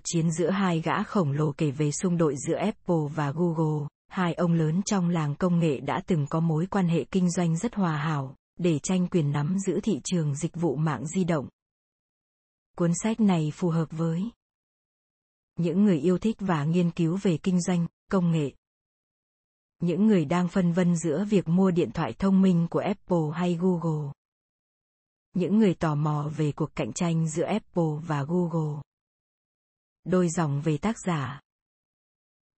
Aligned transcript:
Cuộc 0.00 0.04
chiến 0.04 0.30
giữa 0.30 0.50
hai 0.50 0.80
gã 0.80 1.02
khổng 1.02 1.32
lồ 1.32 1.52
kể 1.52 1.70
về 1.70 1.90
xung 1.92 2.16
đột 2.16 2.32
giữa 2.46 2.56
Apple 2.56 3.06
và 3.14 3.32
Google, 3.32 3.86
hai 4.08 4.34
ông 4.34 4.52
lớn 4.52 4.82
trong 4.84 5.08
làng 5.08 5.34
công 5.34 5.58
nghệ 5.58 5.80
đã 5.80 6.02
từng 6.06 6.26
có 6.30 6.40
mối 6.40 6.66
quan 6.66 6.88
hệ 6.88 7.04
kinh 7.04 7.30
doanh 7.30 7.56
rất 7.56 7.74
hòa 7.74 7.96
hảo, 7.96 8.36
để 8.58 8.78
tranh 8.78 9.08
quyền 9.08 9.32
nắm 9.32 9.56
giữ 9.66 9.80
thị 9.80 10.00
trường 10.04 10.34
dịch 10.34 10.56
vụ 10.56 10.76
mạng 10.76 11.06
di 11.06 11.24
động. 11.24 11.48
Cuốn 12.76 12.92
sách 13.02 13.20
này 13.20 13.52
phù 13.54 13.68
hợp 13.68 13.88
với 13.90 14.30
những 15.56 15.84
người 15.84 15.98
yêu 15.98 16.18
thích 16.18 16.36
và 16.40 16.64
nghiên 16.64 16.90
cứu 16.90 17.18
về 17.22 17.36
kinh 17.36 17.60
doanh, 17.60 17.86
công 18.10 18.30
nghệ. 18.32 18.52
Những 19.82 20.06
người 20.06 20.24
đang 20.24 20.48
phân 20.48 20.72
vân 20.72 20.96
giữa 20.96 21.24
việc 21.24 21.48
mua 21.48 21.70
điện 21.70 21.90
thoại 21.90 22.12
thông 22.18 22.42
minh 22.42 22.66
của 22.70 22.80
Apple 22.80 23.30
hay 23.34 23.58
Google. 23.60 24.12
Những 25.34 25.58
người 25.58 25.74
tò 25.74 25.94
mò 25.94 26.30
về 26.36 26.52
cuộc 26.52 26.70
cạnh 26.74 26.92
tranh 26.92 27.28
giữa 27.28 27.44
Apple 27.44 27.92
và 28.06 28.22
Google. 28.22 28.82
Đôi 30.04 30.28
dòng 30.28 30.60
về 30.60 30.78
tác 30.78 30.96
giả. 31.06 31.40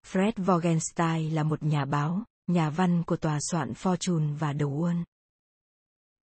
Fred 0.05 0.31
Wagenstein 0.31 1.33
là 1.33 1.43
một 1.43 1.63
nhà 1.63 1.85
báo, 1.85 2.23
nhà 2.47 2.69
văn 2.69 3.03
của 3.03 3.17
tòa 3.17 3.37
soạn 3.41 3.71
Fortune 3.71 4.37
và 4.37 4.53
The 4.53 4.65
Wall. 4.65 5.03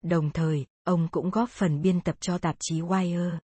Đồng 0.02 0.30
thời, 0.30 0.66
ông 0.84 1.08
cũng 1.10 1.30
góp 1.30 1.50
phần 1.50 1.82
biên 1.82 2.00
tập 2.00 2.16
cho 2.20 2.38
tạp 2.38 2.56
chí 2.60 2.80
Wire. 2.80 3.38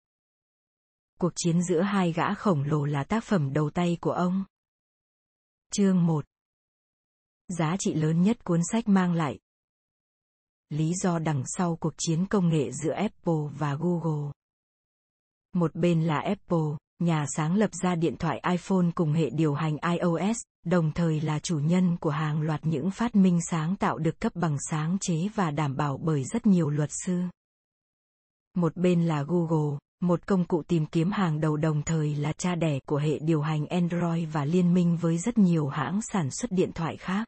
Cuộc 1.19 1.31
chiến 1.35 1.63
giữa 1.63 1.81
hai 1.81 2.13
gã 2.13 2.33
khổng 2.33 2.63
lồ 2.63 2.85
là 2.85 3.03
tác 3.03 3.23
phẩm 3.23 3.53
đầu 3.53 3.69
tay 3.69 3.97
của 4.01 4.11
ông. 4.11 4.45
Chương 5.71 6.05
1 6.05 6.25
Giá 7.47 7.75
trị 7.79 7.93
lớn 7.93 8.21
nhất 8.21 8.43
cuốn 8.43 8.61
sách 8.71 8.87
mang 8.87 9.13
lại 9.13 9.39
Lý 10.69 10.93
do 10.93 11.19
đằng 11.19 11.43
sau 11.45 11.75
cuộc 11.75 11.93
chiến 11.97 12.25
công 12.25 12.49
nghệ 12.49 12.71
giữa 12.71 12.93
Apple 12.93 13.57
và 13.57 13.75
Google 13.75 14.31
Một 15.53 15.75
bên 15.75 16.03
là 16.03 16.19
Apple, 16.19 16.77
nhà 16.99 17.25
sáng 17.35 17.55
lập 17.55 17.69
ra 17.73 17.95
điện 17.95 18.15
thoại 18.17 18.41
iPhone 18.51 18.85
cùng 18.95 19.13
hệ 19.13 19.29
điều 19.29 19.53
hành 19.53 19.77
iOS, 19.91 20.37
đồng 20.65 20.91
thời 20.91 21.21
là 21.21 21.39
chủ 21.39 21.59
nhân 21.59 21.97
của 21.97 22.09
hàng 22.09 22.41
loạt 22.41 22.65
những 22.65 22.91
phát 22.91 23.15
minh 23.15 23.39
sáng 23.49 23.75
tạo 23.75 23.97
được 23.97 24.19
cấp 24.19 24.35
bằng 24.35 24.57
sáng 24.69 24.97
chế 25.01 25.27
và 25.35 25.51
đảm 25.51 25.75
bảo 25.75 25.97
bởi 25.97 26.23
rất 26.23 26.45
nhiều 26.45 26.69
luật 26.69 26.89
sư. 27.05 27.21
Một 28.55 28.77
bên 28.77 29.05
là 29.05 29.23
Google, 29.23 29.77
một 30.01 30.27
công 30.27 30.45
cụ 30.45 30.63
tìm 30.67 30.85
kiếm 30.85 31.11
hàng 31.11 31.39
đầu 31.39 31.57
đồng 31.57 31.81
thời 31.83 32.15
là 32.15 32.33
cha 32.33 32.55
đẻ 32.55 32.79
của 32.85 32.97
hệ 32.97 33.19
điều 33.19 33.41
hành 33.41 33.65
Android 33.67 34.27
và 34.31 34.45
liên 34.45 34.73
minh 34.73 34.97
với 34.97 35.17
rất 35.17 35.37
nhiều 35.37 35.67
hãng 35.67 35.99
sản 36.01 36.31
xuất 36.31 36.51
điện 36.51 36.71
thoại 36.75 36.97
khác. 36.97 37.27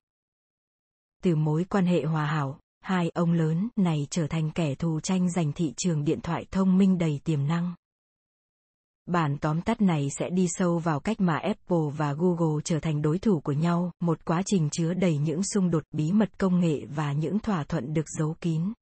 Từ 1.23 1.35
mối 1.35 1.65
quan 1.69 1.85
hệ 1.85 2.03
hòa 2.03 2.25
hảo, 2.25 2.59
hai 2.81 3.09
ông 3.09 3.31
lớn 3.31 3.69
này 3.75 4.07
trở 4.09 4.27
thành 4.27 4.51
kẻ 4.51 4.75
thù 4.75 4.99
tranh 4.99 5.31
giành 5.31 5.53
thị 5.53 5.73
trường 5.77 6.03
điện 6.03 6.21
thoại 6.21 6.45
thông 6.51 6.77
minh 6.77 6.97
đầy 6.97 7.19
tiềm 7.23 7.47
năng. 7.47 7.73
Bản 9.07 9.37
tóm 9.37 9.61
tắt 9.61 9.81
này 9.81 10.09
sẽ 10.09 10.29
đi 10.29 10.47
sâu 10.49 10.79
vào 10.79 10.99
cách 10.99 11.21
mà 11.21 11.37
Apple 11.37 11.91
và 11.97 12.13
Google 12.13 12.61
trở 12.63 12.79
thành 12.79 13.01
đối 13.01 13.19
thủ 13.19 13.39
của 13.39 13.51
nhau, 13.51 13.91
một 13.99 14.25
quá 14.25 14.41
trình 14.45 14.69
chứa 14.71 14.93
đầy 14.93 15.17
những 15.17 15.43
xung 15.43 15.71
đột 15.71 15.83
bí 15.91 16.11
mật 16.11 16.29
công 16.37 16.59
nghệ 16.59 16.85
và 16.85 17.13
những 17.13 17.39
thỏa 17.39 17.63
thuận 17.63 17.93
được 17.93 18.05
giấu 18.17 18.35
kín. 18.41 18.73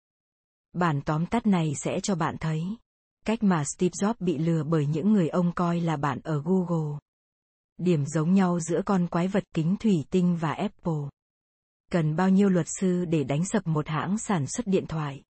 Bản 0.73 1.01
tóm 1.01 1.25
tắt 1.25 1.47
này 1.47 1.73
sẽ 1.75 1.99
cho 1.99 2.15
bạn 2.15 2.37
thấy 2.39 2.63
cách 3.25 3.43
mà 3.43 3.63
Steve 3.63 3.91
Jobs 4.01 4.13
bị 4.19 4.37
lừa 4.37 4.63
bởi 4.63 4.85
những 4.85 5.13
người 5.13 5.29
ông 5.29 5.51
coi 5.55 5.81
là 5.81 5.97
bạn 5.97 6.19
ở 6.23 6.41
Google. 6.45 6.97
Điểm 7.77 8.05
giống 8.05 8.33
nhau 8.33 8.59
giữa 8.59 8.81
con 8.85 9.07
quái 9.07 9.27
vật 9.27 9.43
kính 9.53 9.75
thủy 9.79 10.05
tinh 10.09 10.37
và 10.39 10.51
Apple. 10.51 11.09
Cần 11.91 12.15
bao 12.15 12.29
nhiêu 12.29 12.49
luật 12.49 12.65
sư 12.79 13.05
để 13.05 13.23
đánh 13.23 13.45
sập 13.45 13.67
một 13.67 13.87
hãng 13.87 14.17
sản 14.17 14.47
xuất 14.47 14.67
điện 14.67 14.85
thoại? 14.87 15.23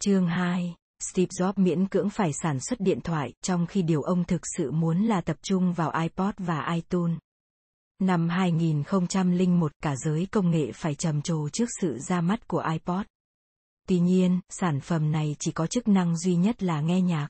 Chương 0.00 0.26
2 0.26 0.74
Steve 1.02 1.28
Jobs 1.38 1.52
miễn 1.56 1.86
cưỡng 1.86 2.10
phải 2.10 2.30
sản 2.42 2.60
xuất 2.60 2.80
điện 2.80 3.00
thoại, 3.00 3.32
trong 3.42 3.66
khi 3.66 3.82
điều 3.82 4.02
ông 4.02 4.24
thực 4.24 4.40
sự 4.56 4.70
muốn 4.70 5.02
là 5.02 5.20
tập 5.20 5.36
trung 5.42 5.72
vào 5.72 5.92
iPod 6.00 6.34
và 6.38 6.72
iTunes. 6.74 7.18
Năm 7.98 8.28
2001, 8.28 9.72
cả 9.82 9.96
giới 9.96 10.26
công 10.30 10.50
nghệ 10.50 10.72
phải 10.74 10.94
trầm 10.94 11.22
trồ 11.22 11.48
trước 11.48 11.68
sự 11.80 11.98
ra 11.98 12.20
mắt 12.20 12.48
của 12.48 12.64
iPod. 12.72 13.06
Tuy 13.88 14.00
nhiên, 14.00 14.40
sản 14.48 14.80
phẩm 14.80 15.12
này 15.12 15.36
chỉ 15.38 15.52
có 15.52 15.66
chức 15.66 15.88
năng 15.88 16.16
duy 16.16 16.36
nhất 16.36 16.62
là 16.62 16.80
nghe 16.80 17.00
nhạc. 17.00 17.28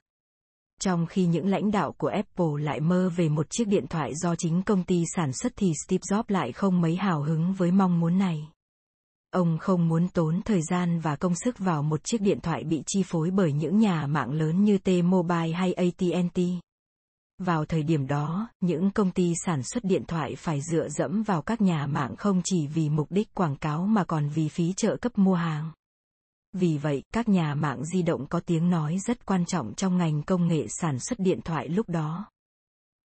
Trong 0.81 1.07
khi 1.07 1.27
những 1.27 1.47
lãnh 1.47 1.71
đạo 1.71 1.93
của 1.93 2.09
Apple 2.09 2.65
lại 2.65 2.81
mơ 2.81 3.11
về 3.17 3.29
một 3.29 3.51
chiếc 3.51 3.69
điện 3.69 3.87
thoại 3.87 4.15
do 4.15 4.35
chính 4.37 4.63
công 4.63 4.85
ty 4.85 5.05
sản 5.17 5.33
xuất 5.33 5.53
thì 5.57 5.73
Steve 5.87 6.03
Jobs 6.11 6.25
lại 6.29 6.53
không 6.53 6.81
mấy 6.81 6.97
hào 6.97 7.23
hứng 7.23 7.53
với 7.53 7.71
mong 7.71 8.01
muốn 8.01 8.19
này. 8.19 8.49
Ông 9.31 9.59
không 9.59 9.89
muốn 9.89 10.09
tốn 10.09 10.41
thời 10.45 10.63
gian 10.63 11.01
và 11.01 11.17
công 11.17 11.35
sức 11.35 11.59
vào 11.59 11.83
một 11.83 12.05
chiếc 12.05 12.21
điện 12.21 12.41
thoại 12.41 12.65
bị 12.65 12.83
chi 12.87 13.03
phối 13.07 13.31
bởi 13.31 13.53
những 13.53 13.79
nhà 13.79 14.07
mạng 14.07 14.33
lớn 14.33 14.65
như 14.65 14.79
T-Mobile 14.85 15.55
hay 15.55 15.73
AT&T. 15.73 16.41
Vào 17.39 17.65
thời 17.65 17.83
điểm 17.83 18.07
đó, 18.07 18.49
những 18.61 18.91
công 18.91 19.11
ty 19.11 19.33
sản 19.45 19.63
xuất 19.63 19.85
điện 19.85 20.05
thoại 20.09 20.35
phải 20.37 20.61
dựa 20.61 20.89
dẫm 20.89 21.23
vào 21.23 21.43
các 21.43 21.61
nhà 21.61 21.87
mạng 21.87 22.17
không 22.17 22.41
chỉ 22.45 22.67
vì 22.67 22.89
mục 22.89 23.07
đích 23.11 23.35
quảng 23.35 23.57
cáo 23.57 23.87
mà 23.87 24.05
còn 24.05 24.29
vì 24.29 24.49
phí 24.49 24.73
trợ 24.77 24.97
cấp 24.97 25.19
mua 25.19 25.35
hàng. 25.35 25.73
Vì 26.53 26.79
vậy, 26.79 27.03
các 27.13 27.29
nhà 27.29 27.55
mạng 27.55 27.85
di 27.85 28.03
động 28.03 28.27
có 28.27 28.41
tiếng 28.41 28.71
nói 28.71 28.99
rất 28.99 29.27
quan 29.27 29.45
trọng 29.45 29.75
trong 29.75 29.97
ngành 29.97 30.23
công 30.23 30.49
nghệ 30.49 30.67
sản 30.69 30.99
xuất 30.99 31.19
điện 31.19 31.41
thoại 31.45 31.69
lúc 31.69 31.89
đó. 31.89 32.27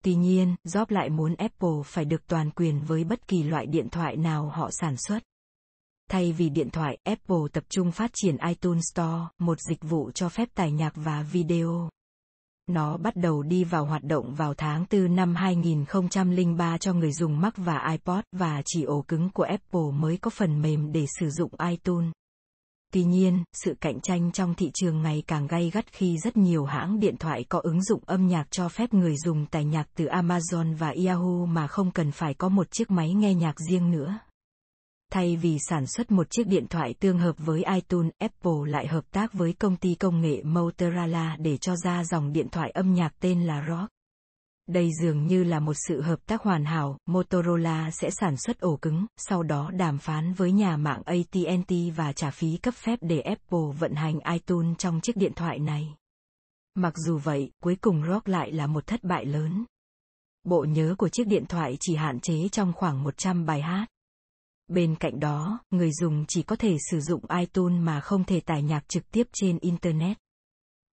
Tuy 0.04 0.14
nhiên, 0.14 0.56
Jobs 0.64 0.86
lại 0.88 1.10
muốn 1.10 1.34
Apple 1.34 1.82
phải 1.84 2.04
được 2.04 2.26
toàn 2.26 2.50
quyền 2.50 2.80
với 2.80 3.04
bất 3.04 3.28
kỳ 3.28 3.42
loại 3.42 3.66
điện 3.66 3.88
thoại 3.88 4.16
nào 4.16 4.48
họ 4.48 4.70
sản 4.72 4.96
xuất. 4.96 5.22
Thay 6.10 6.32
vì 6.32 6.48
điện 6.48 6.70
thoại, 6.70 6.98
Apple 7.04 7.37
tập 7.53 7.65
trung 7.69 7.92
phát 7.92 8.10
triển 8.15 8.37
iTunes 8.48 8.84
Store, 8.92 9.20
một 9.38 9.60
dịch 9.60 9.82
vụ 9.82 10.10
cho 10.10 10.28
phép 10.28 10.48
tải 10.54 10.72
nhạc 10.72 10.92
và 10.94 11.22
video. 11.32 11.88
Nó 12.66 12.97
bắt 12.97 13.16
đầu 13.16 13.42
đi 13.42 13.65
vào 13.65 13.84
hoạt 13.84 14.04
động 14.04 14.34
vào 14.34 14.54
tháng 14.54 14.84
4 14.91 15.16
năm 15.16 15.34
2003 15.34 16.78
cho 16.78 16.92
người 16.92 17.12
dùng 17.12 17.41
Mac 17.41 17.56
và 17.56 17.88
iPod 17.91 18.20
và 18.32 18.62
chỉ 18.65 18.82
ổ 18.82 19.04
cứng 19.09 19.31
của 19.31 19.42
Apple 19.42 19.91
mới 19.92 20.16
có 20.16 20.31
phần 20.31 20.62
mềm 20.62 20.92
để 20.92 21.06
sử 21.20 21.31
dụng 21.31 21.50
iTunes. 21.69 22.12
Tuy 22.92 23.04
nhiên, 23.04 23.44
sự 23.53 23.75
cạnh 23.81 24.00
tranh 24.00 24.32
trong 24.32 24.54
thị 24.54 24.71
trường 24.75 25.03
ngày 25.03 25.22
càng 25.26 25.47
gay 25.47 25.71
gắt 25.71 25.92
khi 25.92 26.19
rất 26.19 26.36
nhiều 26.36 26.65
hãng 26.65 27.00
điện 27.00 27.16
thoại 27.16 27.44
có 27.48 27.60
ứng 27.62 27.82
dụng 27.82 28.03
âm 28.06 28.26
nhạc 28.26 28.50
cho 28.50 28.69
phép 28.69 28.94
người 28.94 29.16
dùng 29.16 29.47
tải 29.47 29.65
nhạc 29.65 29.88
từ 29.97 30.06
Amazon 30.06 30.76
và 30.76 30.94
Yahoo 31.06 31.47
mà 31.47 31.66
không 31.66 31.91
cần 31.91 32.10
phải 32.10 32.34
có 32.34 32.48
một 32.48 32.71
chiếc 32.71 32.91
máy 32.91 33.15
nghe 33.15 33.34
nhạc 33.34 33.54
riêng 33.69 33.91
nữa. 33.91 34.19
Thay 35.14 35.36
vì 35.36 35.58
sản 35.69 35.86
xuất 35.86 36.10
một 36.10 36.30
chiếc 36.30 36.47
điện 36.47 36.66
thoại 36.70 36.94
tương 37.00 37.19
hợp 37.19 37.36
với 37.38 37.64
iTunes, 37.75 38.12
Apple 38.19 38.52
lại 38.66 38.86
hợp 38.86 39.04
tác 39.10 39.32
với 39.32 39.52
công 39.52 39.76
ty 39.76 39.94
công 39.94 40.20
nghệ 40.20 40.42
Motorola 40.42 41.36
để 41.38 41.56
cho 41.56 41.76
ra 41.76 42.04
dòng 42.04 42.32
điện 42.32 42.48
thoại 42.48 42.70
âm 42.70 42.94
nhạc 42.94 43.14
tên 43.20 43.42
là 43.42 43.64
Rock. 43.69 43.88
Đây 44.69 44.91
dường 45.03 45.26
như 45.26 45.44
là 45.44 45.60
một 45.60 45.72
sự 45.88 46.00
hợp 46.00 46.26
tác 46.26 46.42
hoàn 46.42 46.64
hảo, 46.64 46.98
Motorola 47.06 47.91
sẽ 47.91 48.10
sản 48.10 48.36
xuất 48.36 48.60
ổ 48.60 48.76
cứng, 48.76 49.06
sau 49.16 49.42
đó 49.42 49.70
đàm 49.70 49.98
phán 49.98 50.32
với 50.32 50.53
nhà 50.53 50.76
mạng 50.76 51.03
AT&T 51.04 51.72
và 51.97 52.12
trả 52.12 52.30
phí 52.30 52.56
cấp 52.56 52.74
phép 52.74 52.98
để 53.03 53.20
Apple 53.20 53.78
vận 53.78 53.94
hành 53.94 54.19
iTunes 54.32 54.78
trong 54.78 55.00
chiếc 55.00 55.16
điện 55.16 55.32
thoại 55.36 55.58
này. 55.58 55.94
Mặc 56.74 56.94
dù 56.97 57.19
vậy, 57.19 57.50
cuối 57.62 57.76
cùng 57.80 58.03
Rock 58.08 58.28
lại 58.28 58.53
là 58.53 58.66
một 58.66 58.86
thất 58.86 59.04
bại 59.04 59.24
lớn. 59.24 59.64
Bộ 60.44 60.64
nhớ 60.69 60.94
của 60.98 61.08
chiếc 61.08 61.26
điện 61.26 61.44
thoại 61.48 61.76
chỉ 61.80 61.97
hạn 61.97 62.20
chế 62.20 62.48
trong 62.48 62.72
khoảng 62.72 63.03
100 63.03 63.47
bài 63.47 63.62
hát. 63.62 63.86
Bên 64.69 64.94
cạnh 64.94 65.20
đó, 65.20 65.58
người 65.70 65.91
dùng 65.92 66.25
chỉ 66.28 66.42
có 66.42 66.56
thể 66.56 66.76
sử 66.91 67.00
dụng 67.00 67.20
iTunes 67.38 67.82
mà 67.82 68.00
không 68.00 68.25
thể 68.25 68.41
tải 68.41 68.62
nhạc 68.62 68.88
trực 68.88 69.10
tiếp 69.10 69.28
trên 69.32 69.58
Internet. 69.58 70.16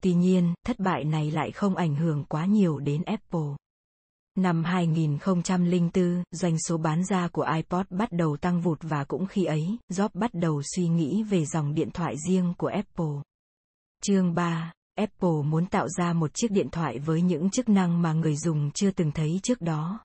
Tuy 0.02 0.14
nhiên, 0.14 0.54
thất 0.66 0.80
bại 0.80 1.04
này 1.04 1.32
lại 1.32 1.52
không 1.52 1.76
ảnh 1.76 1.96
hưởng 1.96 2.24
quá 2.24 2.46
nhiều 2.46 2.80
đến 2.80 3.04
Apple. 3.04 3.50
Năm 4.36 4.64
2004, 4.64 6.24
doanh 6.32 6.60
số 6.60 6.78
bán 6.78 7.04
ra 7.04 7.28
của 7.28 7.46
iPod 7.56 7.86
bắt 7.90 8.12
đầu 8.12 8.38
tăng 8.38 8.62
vụt 8.62 8.80
và 8.82 9.04
cũng 9.04 9.26
khi 9.26 9.46
ấy, 9.46 9.78
Jobs 9.92 10.10
bắt 10.14 10.34
đầu 10.34 10.62
suy 10.76 10.88
nghĩ 10.88 11.24
về 11.24 11.46
dòng 11.46 11.74
điện 11.74 11.90
thoại 11.92 12.16
riêng 12.28 12.54
của 12.58 12.68
Apple. 12.68 13.22
Chương 14.04 14.34
3 14.34 14.72
Apple 14.96 15.44
muốn 15.46 15.66
tạo 15.66 15.88
ra 15.90 16.14
một 16.14 16.32
chiếc 16.34 16.52
điện 16.52 16.70
thoại 16.72 17.00
với 17.00 17.22
những 17.22 17.50
chức 17.50 17.70
năng 17.70 18.02
mà 18.02 18.14
người 18.14 18.36
dùng 18.36 18.72
chưa 18.72 18.92
từng 18.92 19.12
thấy 19.12 19.40
trước 19.44 19.62
đó. 19.62 20.00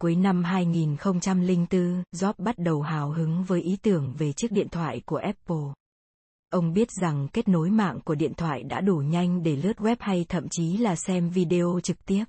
Cuối 0.00 0.16
năm 0.16 0.44
2004, 0.44 2.02
Jobs 2.12 2.34
bắt 2.38 2.58
đầu 2.58 2.82
hào 2.82 3.10
hứng 3.10 3.44
với 3.44 3.62
ý 3.62 3.76
tưởng 3.82 4.14
về 4.18 4.32
chiếc 4.32 4.52
điện 4.52 4.68
thoại 4.68 5.02
của 5.06 5.16
Apple. 5.16 5.66
Ông 6.50 6.72
biết 6.72 6.88
rằng 6.90 7.28
kết 7.32 7.48
nối 7.48 7.70
mạng 7.70 8.00
của 8.04 8.14
điện 8.14 8.34
thoại 8.34 8.62
đã 8.62 8.80
đủ 8.80 8.96
nhanh 8.96 9.42
để 9.42 9.56
lướt 9.56 9.76
web 9.78 9.96
hay 10.00 10.26
thậm 10.28 10.46
chí 10.50 10.76
là 10.76 10.96
xem 10.96 11.30
video 11.30 11.80
trực 11.82 12.04
tiếp. 12.04 12.24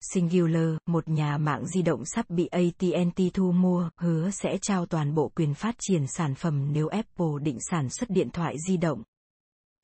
Singular, 0.00 0.76
một 0.86 1.08
nhà 1.08 1.38
mạng 1.38 1.66
di 1.66 1.82
động 1.82 2.04
sắp 2.04 2.30
bị 2.30 2.46
AT&T 2.46 3.20
thu 3.34 3.52
mua, 3.52 3.90
hứa 3.96 4.30
sẽ 4.30 4.58
trao 4.62 4.86
toàn 4.86 5.14
bộ 5.14 5.32
quyền 5.34 5.54
phát 5.54 5.74
triển 5.78 6.06
sản 6.06 6.34
phẩm 6.34 6.72
nếu 6.72 6.88
Apple 6.88 7.42
định 7.42 7.58
sản 7.70 7.88
xuất 7.88 8.10
điện 8.10 8.30
thoại 8.30 8.56
di 8.68 8.76
động. 8.76 9.02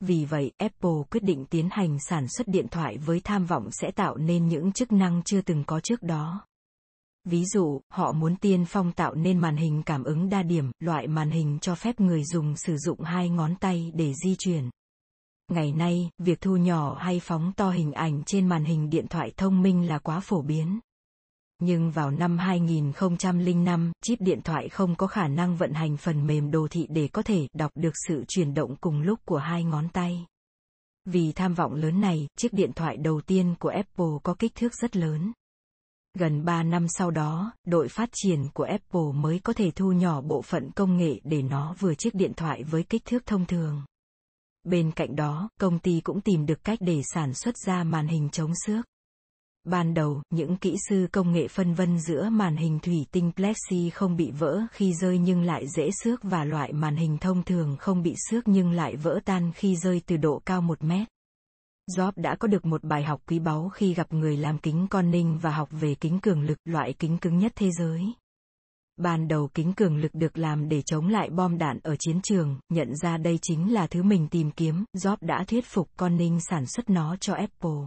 Vì 0.00 0.24
vậy, 0.24 0.52
Apple 0.58 1.02
quyết 1.10 1.22
định 1.22 1.44
tiến 1.44 1.68
hành 1.72 1.98
sản 2.08 2.26
xuất 2.28 2.48
điện 2.48 2.66
thoại 2.70 2.98
với 2.98 3.20
tham 3.24 3.46
vọng 3.46 3.68
sẽ 3.70 3.90
tạo 3.90 4.16
nên 4.16 4.48
những 4.48 4.72
chức 4.72 4.92
năng 4.92 5.22
chưa 5.22 5.40
từng 5.40 5.64
có 5.66 5.80
trước 5.80 6.02
đó. 6.02 6.47
Ví 7.24 7.44
dụ, 7.44 7.80
họ 7.88 8.12
muốn 8.12 8.36
tiên 8.36 8.64
phong 8.68 8.92
tạo 8.92 9.14
nên 9.14 9.38
màn 9.38 9.56
hình 9.56 9.82
cảm 9.82 10.04
ứng 10.04 10.28
đa 10.28 10.42
điểm, 10.42 10.70
loại 10.80 11.06
màn 11.06 11.30
hình 11.30 11.58
cho 11.60 11.74
phép 11.74 12.00
người 12.00 12.24
dùng 12.24 12.56
sử 12.56 12.76
dụng 12.76 13.00
hai 13.00 13.28
ngón 13.28 13.54
tay 13.56 13.92
để 13.94 14.12
di 14.24 14.36
chuyển. 14.38 14.70
Ngày 15.50 15.72
nay, 15.72 16.10
việc 16.18 16.40
thu 16.40 16.56
nhỏ 16.56 16.96
hay 17.00 17.20
phóng 17.20 17.52
to 17.56 17.70
hình 17.70 17.92
ảnh 17.92 18.22
trên 18.26 18.48
màn 18.48 18.64
hình 18.64 18.90
điện 18.90 19.06
thoại 19.08 19.32
thông 19.36 19.62
minh 19.62 19.88
là 19.88 19.98
quá 19.98 20.20
phổ 20.20 20.42
biến. 20.42 20.80
Nhưng 21.60 21.90
vào 21.90 22.10
năm 22.10 22.38
2005, 22.38 23.92
chip 24.02 24.20
điện 24.20 24.40
thoại 24.44 24.68
không 24.68 24.94
có 24.94 25.06
khả 25.06 25.28
năng 25.28 25.56
vận 25.56 25.72
hành 25.72 25.96
phần 25.96 26.26
mềm 26.26 26.50
đồ 26.50 26.68
thị 26.70 26.86
để 26.90 27.08
có 27.08 27.22
thể 27.22 27.46
đọc 27.52 27.72
được 27.74 27.92
sự 28.08 28.24
chuyển 28.28 28.54
động 28.54 28.76
cùng 28.80 29.00
lúc 29.00 29.20
của 29.24 29.38
hai 29.38 29.64
ngón 29.64 29.88
tay. 29.88 30.26
Vì 31.04 31.32
tham 31.32 31.54
vọng 31.54 31.74
lớn 31.74 32.00
này, 32.00 32.28
chiếc 32.36 32.52
điện 32.52 32.72
thoại 32.72 32.96
đầu 32.96 33.20
tiên 33.20 33.54
của 33.58 33.68
Apple 33.68 34.18
có 34.22 34.34
kích 34.38 34.54
thước 34.54 34.74
rất 34.74 34.96
lớn. 34.96 35.32
Gần 36.14 36.44
3 36.44 36.62
năm 36.62 36.86
sau 36.88 37.10
đó, 37.10 37.52
đội 37.66 37.88
phát 37.88 38.08
triển 38.12 38.48
của 38.54 38.64
Apple 38.64 39.12
mới 39.14 39.38
có 39.38 39.52
thể 39.52 39.70
thu 39.70 39.92
nhỏ 39.92 40.20
bộ 40.20 40.42
phận 40.42 40.70
công 40.70 40.96
nghệ 40.96 41.20
để 41.24 41.42
nó 41.42 41.74
vừa 41.78 41.94
chiếc 41.94 42.14
điện 42.14 42.32
thoại 42.36 42.62
với 42.62 42.82
kích 42.82 43.04
thước 43.04 43.26
thông 43.26 43.46
thường. 43.46 43.82
Bên 44.64 44.90
cạnh 44.90 45.16
đó, 45.16 45.48
công 45.60 45.78
ty 45.78 46.00
cũng 46.00 46.20
tìm 46.20 46.46
được 46.46 46.64
cách 46.64 46.78
để 46.82 47.02
sản 47.14 47.34
xuất 47.34 47.54
ra 47.66 47.84
màn 47.84 48.08
hình 48.08 48.28
chống 48.32 48.52
xước. 48.66 48.86
Ban 49.64 49.94
đầu, 49.94 50.22
những 50.30 50.56
kỹ 50.56 50.76
sư 50.88 51.06
công 51.12 51.32
nghệ 51.32 51.48
phân 51.48 51.74
vân 51.74 52.00
giữa 52.00 52.28
màn 52.30 52.56
hình 52.56 52.78
thủy 52.78 53.06
tinh 53.12 53.32
plexi 53.36 53.90
không 53.90 54.16
bị 54.16 54.30
vỡ 54.30 54.60
khi 54.72 54.94
rơi 54.94 55.18
nhưng 55.18 55.42
lại 55.42 55.64
dễ 55.76 55.90
xước 56.04 56.22
và 56.22 56.44
loại 56.44 56.72
màn 56.72 56.96
hình 56.96 57.18
thông 57.18 57.42
thường 57.42 57.76
không 57.78 58.02
bị 58.02 58.14
xước 58.30 58.48
nhưng 58.48 58.70
lại 58.70 58.96
vỡ 58.96 59.20
tan 59.24 59.52
khi 59.54 59.76
rơi 59.76 60.02
từ 60.06 60.16
độ 60.16 60.42
cao 60.46 60.60
1 60.60 60.84
mét. 60.84 61.08
Job 61.96 62.12
đã 62.16 62.36
có 62.36 62.48
được 62.48 62.66
một 62.66 62.84
bài 62.84 63.04
học 63.04 63.20
quý 63.26 63.38
báu 63.38 63.68
khi 63.68 63.94
gặp 63.94 64.12
người 64.12 64.36
làm 64.36 64.58
kính 64.58 64.86
Corning 64.90 65.38
và 65.38 65.50
học 65.50 65.68
về 65.70 65.94
kính 65.94 66.20
cường 66.20 66.42
lực 66.42 66.58
loại 66.64 66.92
kính 66.98 67.18
cứng 67.18 67.38
nhất 67.38 67.52
thế 67.56 67.70
giới. 67.78 68.02
Ban 68.96 69.28
đầu 69.28 69.48
kính 69.54 69.72
cường 69.72 69.96
lực 69.96 70.14
được 70.14 70.38
làm 70.38 70.68
để 70.68 70.82
chống 70.82 71.08
lại 71.08 71.30
bom 71.30 71.58
đạn 71.58 71.78
ở 71.82 71.96
chiến 71.96 72.20
trường, 72.22 72.60
nhận 72.68 72.96
ra 72.96 73.16
đây 73.16 73.38
chính 73.42 73.72
là 73.72 73.86
thứ 73.86 74.02
mình 74.02 74.28
tìm 74.28 74.50
kiếm, 74.50 74.84
Job 74.96 75.16
đã 75.20 75.44
thuyết 75.48 75.66
phục 75.66 75.88
Corning 75.98 76.40
sản 76.40 76.66
xuất 76.66 76.90
nó 76.90 77.16
cho 77.16 77.34
Apple. 77.34 77.86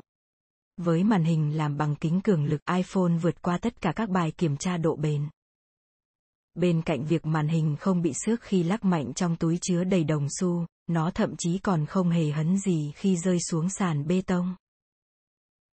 Với 0.78 1.04
màn 1.04 1.24
hình 1.24 1.58
làm 1.58 1.78
bằng 1.78 1.96
kính 1.96 2.22
cường 2.22 2.46
lực 2.46 2.62
iPhone 2.76 3.18
vượt 3.22 3.42
qua 3.42 3.58
tất 3.58 3.82
cả 3.82 3.92
các 3.96 4.10
bài 4.10 4.32
kiểm 4.32 4.58
tra 4.58 4.78
độ 4.78 4.96
bền. 4.96 5.28
Bên 6.54 6.82
cạnh 6.82 7.06
việc 7.06 7.26
màn 7.26 7.48
hình 7.48 7.76
không 7.80 8.02
bị 8.02 8.14
xước 8.26 8.42
khi 8.42 8.64
lắc 8.64 8.86
mạnh 8.86 9.14
trong 9.14 9.36
túi 9.36 9.58
chứa 9.62 9.84
đầy 9.84 10.04
đồng 10.04 10.28
xu, 10.40 10.66
nó 10.94 11.12
thậm 11.12 11.36
chí 11.38 11.58
còn 11.58 11.86
không 11.86 12.10
hề 12.10 12.32
hấn 12.32 12.58
gì 12.58 12.92
khi 12.96 13.18
rơi 13.18 13.38
xuống 13.50 13.70
sàn 13.70 14.08
bê 14.08 14.22
tông. 14.22 14.56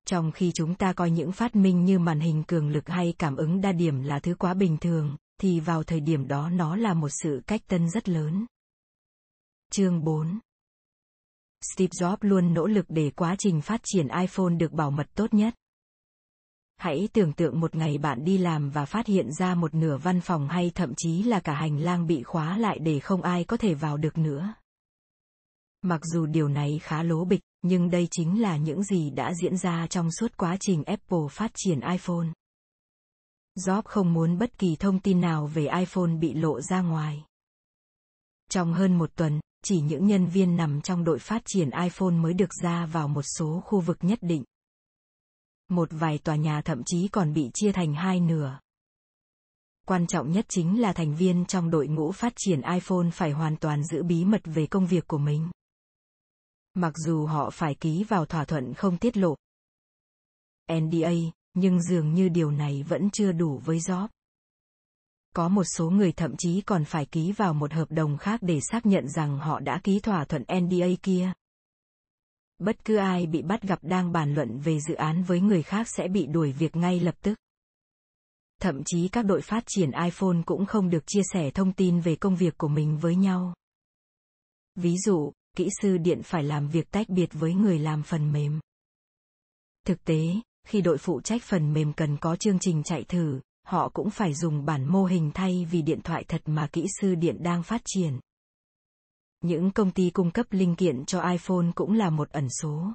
Trong 0.06 0.32
khi 0.32 0.52
chúng 0.54 0.74
ta 0.74 0.92
coi 0.92 1.10
những 1.10 1.32
phát 1.32 1.56
minh 1.56 1.84
như 1.84 1.98
màn 1.98 2.20
hình 2.20 2.42
cường 2.44 2.68
lực 2.68 2.88
hay 2.88 3.14
cảm 3.18 3.36
ứng 3.36 3.60
đa 3.60 3.72
điểm 3.72 4.02
là 4.02 4.18
thứ 4.18 4.34
quá 4.34 4.54
bình 4.54 4.76
thường, 4.80 5.16
thì 5.40 5.60
vào 5.60 5.82
thời 5.82 6.00
điểm 6.00 6.28
đó 6.28 6.50
nó 6.50 6.76
là 6.76 6.94
một 6.94 7.08
sự 7.22 7.42
cách 7.46 7.60
tân 7.66 7.90
rất 7.90 8.08
lớn. 8.08 8.46
Chương 9.72 10.04
4 10.04 10.38
Steve 11.74 11.88
Jobs 11.88 12.16
luôn 12.20 12.54
nỗ 12.54 12.66
lực 12.66 12.86
để 12.88 13.10
quá 13.16 13.36
trình 13.38 13.60
phát 13.60 13.80
triển 13.84 14.08
iPhone 14.20 14.54
được 14.58 14.72
bảo 14.72 14.90
mật 14.90 15.06
tốt 15.14 15.34
nhất. 15.34 15.54
Hãy 16.76 17.08
tưởng 17.12 17.32
tượng 17.32 17.60
một 17.60 17.74
ngày 17.74 17.98
bạn 17.98 18.24
đi 18.24 18.38
làm 18.38 18.70
và 18.70 18.84
phát 18.84 19.06
hiện 19.06 19.32
ra 19.32 19.54
một 19.54 19.74
nửa 19.74 19.96
văn 19.96 20.20
phòng 20.20 20.48
hay 20.48 20.70
thậm 20.74 20.94
chí 20.96 21.22
là 21.22 21.40
cả 21.40 21.54
hành 21.54 21.78
lang 21.78 22.06
bị 22.06 22.22
khóa 22.22 22.58
lại 22.58 22.78
để 22.78 23.00
không 23.00 23.22
ai 23.22 23.44
có 23.44 23.56
thể 23.56 23.74
vào 23.74 23.96
được 23.96 24.18
nữa. 24.18 24.54
Mặc 25.82 26.00
dù 26.04 26.26
điều 26.26 26.48
này 26.48 26.80
khá 26.82 27.02
lố 27.02 27.24
bịch, 27.24 27.40
nhưng 27.62 27.90
đây 27.90 28.08
chính 28.10 28.40
là 28.40 28.56
những 28.56 28.82
gì 28.82 29.10
đã 29.10 29.34
diễn 29.34 29.56
ra 29.56 29.86
trong 29.86 30.10
suốt 30.10 30.36
quá 30.36 30.56
trình 30.60 30.84
Apple 30.84 31.28
phát 31.30 31.50
triển 31.54 31.80
iPhone. 31.80 32.26
Jobs 33.58 33.82
không 33.84 34.12
muốn 34.12 34.38
bất 34.38 34.58
kỳ 34.58 34.76
thông 34.76 35.00
tin 35.00 35.20
nào 35.20 35.46
về 35.46 35.68
iPhone 35.78 36.16
bị 36.20 36.34
lộ 36.34 36.60
ra 36.60 36.80
ngoài. 36.80 37.24
Trong 38.50 38.72
hơn 38.72 38.98
một 38.98 39.10
tuần, 39.16 39.40
chỉ 39.64 39.80
những 39.80 40.06
nhân 40.06 40.26
viên 40.26 40.56
nằm 40.56 40.80
trong 40.80 41.04
đội 41.04 41.18
phát 41.18 41.42
triển 41.46 41.70
iPhone 41.82 42.14
mới 42.14 42.34
được 42.34 42.54
ra 42.62 42.86
vào 42.86 43.08
một 43.08 43.24
số 43.38 43.62
khu 43.64 43.80
vực 43.80 43.98
nhất 44.00 44.18
định. 44.22 44.44
Một 45.68 45.88
vài 45.92 46.18
tòa 46.18 46.36
nhà 46.36 46.62
thậm 46.62 46.82
chí 46.86 47.08
còn 47.08 47.32
bị 47.32 47.50
chia 47.54 47.72
thành 47.72 47.94
hai 47.94 48.20
nửa. 48.20 48.58
Quan 49.86 50.06
trọng 50.06 50.32
nhất 50.32 50.46
chính 50.48 50.80
là 50.80 50.92
thành 50.92 51.16
viên 51.16 51.44
trong 51.44 51.70
đội 51.70 51.88
ngũ 51.88 52.12
phát 52.12 52.32
triển 52.36 52.60
iPhone 52.62 53.10
phải 53.12 53.30
hoàn 53.30 53.56
toàn 53.56 53.84
giữ 53.84 54.02
bí 54.02 54.24
mật 54.24 54.40
về 54.44 54.66
công 54.66 54.86
việc 54.86 55.06
của 55.06 55.18
mình. 55.18 55.50
Mặc 56.78 56.92
dù 56.96 57.26
họ 57.26 57.50
phải 57.50 57.74
ký 57.74 58.04
vào 58.04 58.26
thỏa 58.26 58.44
thuận 58.44 58.74
không 58.74 58.98
tiết 58.98 59.16
lộ 59.16 59.34
NDA, 60.72 61.12
nhưng 61.54 61.82
dường 61.82 62.14
như 62.14 62.28
điều 62.28 62.50
này 62.50 62.82
vẫn 62.88 63.10
chưa 63.10 63.32
đủ 63.32 63.58
với 63.64 63.78
Job. 63.78 64.08
Có 65.34 65.48
một 65.48 65.64
số 65.64 65.90
người 65.90 66.12
thậm 66.12 66.36
chí 66.38 66.60
còn 66.60 66.84
phải 66.84 67.06
ký 67.06 67.32
vào 67.32 67.54
một 67.54 67.72
hợp 67.72 67.90
đồng 67.90 68.18
khác 68.18 68.40
để 68.42 68.60
xác 68.60 68.86
nhận 68.86 69.08
rằng 69.08 69.38
họ 69.38 69.60
đã 69.60 69.80
ký 69.84 70.00
thỏa 70.00 70.24
thuận 70.24 70.42
NDA 70.42 70.86
kia. 71.02 71.32
Bất 72.58 72.84
cứ 72.84 72.96
ai 72.96 73.26
bị 73.26 73.42
bắt 73.42 73.62
gặp 73.62 73.78
đang 73.82 74.12
bàn 74.12 74.34
luận 74.34 74.58
về 74.58 74.80
dự 74.80 74.94
án 74.94 75.22
với 75.22 75.40
người 75.40 75.62
khác 75.62 75.86
sẽ 75.88 76.08
bị 76.08 76.26
đuổi 76.26 76.52
việc 76.52 76.76
ngay 76.76 77.00
lập 77.00 77.14
tức. 77.22 77.38
Thậm 78.60 78.82
chí 78.86 79.08
các 79.08 79.24
đội 79.24 79.42
phát 79.42 79.64
triển 79.66 79.90
iPhone 80.04 80.42
cũng 80.46 80.66
không 80.66 80.90
được 80.90 81.06
chia 81.06 81.22
sẻ 81.32 81.50
thông 81.50 81.72
tin 81.72 82.00
về 82.00 82.16
công 82.16 82.36
việc 82.36 82.58
của 82.58 82.68
mình 82.68 82.98
với 82.98 83.16
nhau. 83.16 83.54
Ví 84.74 84.96
dụ, 84.98 85.32
kỹ 85.58 85.68
sư 85.82 85.98
điện 85.98 86.22
phải 86.22 86.42
làm 86.42 86.68
việc 86.68 86.90
tách 86.90 87.08
biệt 87.08 87.28
với 87.32 87.54
người 87.54 87.78
làm 87.78 88.02
phần 88.02 88.32
mềm. 88.32 88.60
Thực 89.86 90.04
tế, 90.04 90.20
khi 90.66 90.80
đội 90.80 90.98
phụ 90.98 91.20
trách 91.20 91.42
phần 91.42 91.72
mềm 91.72 91.92
cần 91.92 92.16
có 92.16 92.36
chương 92.36 92.58
trình 92.58 92.82
chạy 92.82 93.04
thử, 93.04 93.40
họ 93.66 93.88
cũng 93.88 94.10
phải 94.10 94.34
dùng 94.34 94.64
bản 94.64 94.92
mô 94.92 95.04
hình 95.04 95.30
thay 95.34 95.66
vì 95.70 95.82
điện 95.82 96.00
thoại 96.04 96.24
thật 96.28 96.42
mà 96.46 96.66
kỹ 96.72 96.86
sư 97.00 97.14
điện 97.14 97.42
đang 97.42 97.62
phát 97.62 97.82
triển. 97.84 98.20
Những 99.40 99.70
công 99.70 99.90
ty 99.90 100.10
cung 100.10 100.30
cấp 100.30 100.46
linh 100.50 100.76
kiện 100.76 101.04
cho 101.04 101.30
iPhone 101.30 101.66
cũng 101.74 101.92
là 101.92 102.10
một 102.10 102.30
ẩn 102.30 102.48
số. 102.62 102.92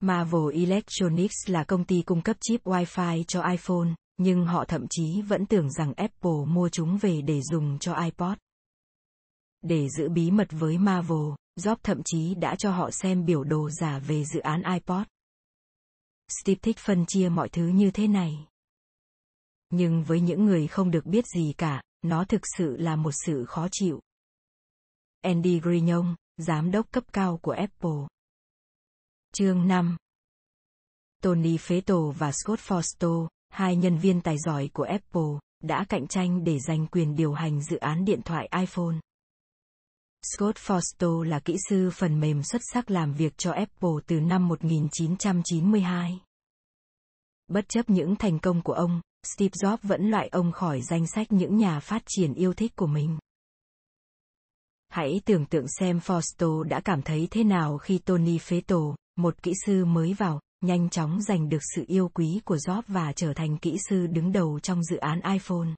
Marvel 0.00 0.54
Electronics 0.54 1.36
là 1.46 1.64
công 1.64 1.84
ty 1.84 2.02
cung 2.02 2.22
cấp 2.22 2.36
chip 2.40 2.64
Wi-Fi 2.64 3.24
cho 3.28 3.42
iPhone, 3.50 3.88
nhưng 4.16 4.46
họ 4.46 4.64
thậm 4.64 4.86
chí 4.90 5.22
vẫn 5.22 5.46
tưởng 5.46 5.70
rằng 5.70 5.94
Apple 5.96 6.46
mua 6.46 6.68
chúng 6.68 6.98
về 6.98 7.20
để 7.20 7.40
dùng 7.42 7.78
cho 7.78 7.94
iPod. 7.94 8.38
Để 9.62 9.88
giữ 9.88 10.08
bí 10.08 10.30
mật 10.30 10.48
với 10.50 10.78
Marvel, 10.78 11.34
Jobs 11.60 11.76
thậm 11.82 12.02
chí 12.04 12.34
đã 12.34 12.56
cho 12.56 12.70
họ 12.70 12.90
xem 12.90 13.24
biểu 13.24 13.44
đồ 13.44 13.70
giả 13.70 13.98
về 13.98 14.24
dự 14.24 14.40
án 14.40 14.62
iPod. 14.62 15.06
Steve 16.28 16.58
thích 16.62 16.78
phân 16.78 17.04
chia 17.06 17.28
mọi 17.28 17.48
thứ 17.48 17.66
như 17.66 17.90
thế 17.90 18.06
này. 18.06 18.46
Nhưng 19.70 20.04
với 20.04 20.20
những 20.20 20.44
người 20.44 20.66
không 20.66 20.90
được 20.90 21.06
biết 21.06 21.24
gì 21.26 21.52
cả, 21.58 21.82
nó 22.02 22.24
thực 22.24 22.40
sự 22.56 22.76
là 22.76 22.96
một 22.96 23.12
sự 23.26 23.44
khó 23.44 23.68
chịu. 23.72 24.00
Andy 25.20 25.60
Grignon, 25.60 26.14
giám 26.36 26.70
đốc 26.70 26.90
cấp 26.90 27.04
cao 27.12 27.38
của 27.42 27.52
Apple. 27.52 28.06
Chương 29.34 29.68
5 29.68 29.96
Tony 31.22 31.56
Feto 31.56 32.10
và 32.10 32.32
Scott 32.32 32.60
Forstall, 32.60 33.28
hai 33.48 33.76
nhân 33.76 33.98
viên 33.98 34.20
tài 34.20 34.38
giỏi 34.38 34.70
của 34.72 34.82
Apple, 34.82 35.38
đã 35.62 35.84
cạnh 35.88 36.06
tranh 36.06 36.44
để 36.44 36.58
giành 36.58 36.86
quyền 36.86 37.16
điều 37.16 37.32
hành 37.32 37.62
dự 37.62 37.76
án 37.76 38.04
điện 38.04 38.20
thoại 38.24 38.48
iPhone. 38.60 38.96
Scott 40.22 40.56
Forstall 40.56 41.22
là 41.22 41.40
kỹ 41.40 41.56
sư 41.68 41.90
phần 41.92 42.20
mềm 42.20 42.42
xuất 42.42 42.62
sắc 42.72 42.90
làm 42.90 43.12
việc 43.14 43.38
cho 43.38 43.52
Apple 43.52 43.90
từ 44.06 44.20
năm 44.20 44.48
1992. 44.48 46.20
Bất 47.48 47.68
chấp 47.68 47.90
những 47.90 48.16
thành 48.16 48.38
công 48.38 48.62
của 48.62 48.72
ông, 48.72 49.00
Steve 49.26 49.52
Jobs 49.62 49.76
vẫn 49.82 50.10
loại 50.10 50.28
ông 50.28 50.52
khỏi 50.52 50.82
danh 50.82 51.06
sách 51.06 51.32
những 51.32 51.56
nhà 51.56 51.80
phát 51.80 52.02
triển 52.06 52.34
yêu 52.34 52.52
thích 52.54 52.72
của 52.76 52.86
mình. 52.86 53.18
Hãy 54.88 55.20
tưởng 55.24 55.46
tượng 55.46 55.66
xem 55.68 55.98
Forstall 55.98 56.62
đã 56.62 56.80
cảm 56.80 57.02
thấy 57.02 57.28
thế 57.30 57.44
nào 57.44 57.78
khi 57.78 57.98
Tony 57.98 58.38
Feto, 58.38 58.94
một 59.16 59.42
kỹ 59.42 59.52
sư 59.66 59.84
mới 59.84 60.14
vào, 60.14 60.40
nhanh 60.60 60.90
chóng 60.90 61.22
giành 61.22 61.48
được 61.48 61.62
sự 61.74 61.84
yêu 61.86 62.08
quý 62.14 62.40
của 62.44 62.56
Jobs 62.56 62.82
và 62.86 63.12
trở 63.12 63.32
thành 63.34 63.58
kỹ 63.58 63.76
sư 63.88 64.06
đứng 64.06 64.32
đầu 64.32 64.60
trong 64.60 64.82
dự 64.84 64.96
án 64.96 65.20
iPhone. 65.32 65.68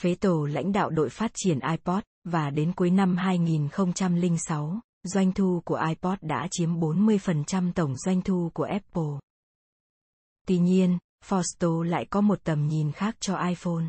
Feto 0.00 0.44
lãnh 0.44 0.72
đạo 0.72 0.90
đội 0.90 1.10
phát 1.10 1.30
triển 1.34 1.58
iPod, 1.70 2.02
và 2.24 2.50
đến 2.50 2.72
cuối 2.72 2.90
năm 2.90 3.16
2006, 3.16 4.80
doanh 5.02 5.32
thu 5.32 5.62
của 5.64 5.82
iPod 5.88 6.18
đã 6.20 6.48
chiếm 6.50 6.70
40% 6.70 7.72
tổng 7.72 7.96
doanh 7.96 8.22
thu 8.22 8.50
của 8.54 8.64
Apple. 8.64 9.18
Tuy 10.46 10.58
nhiên, 10.58 10.98
Forsto 11.24 11.82
lại 11.82 12.06
có 12.10 12.20
một 12.20 12.38
tầm 12.44 12.66
nhìn 12.66 12.92
khác 12.92 13.16
cho 13.20 13.38
iPhone. 13.48 13.84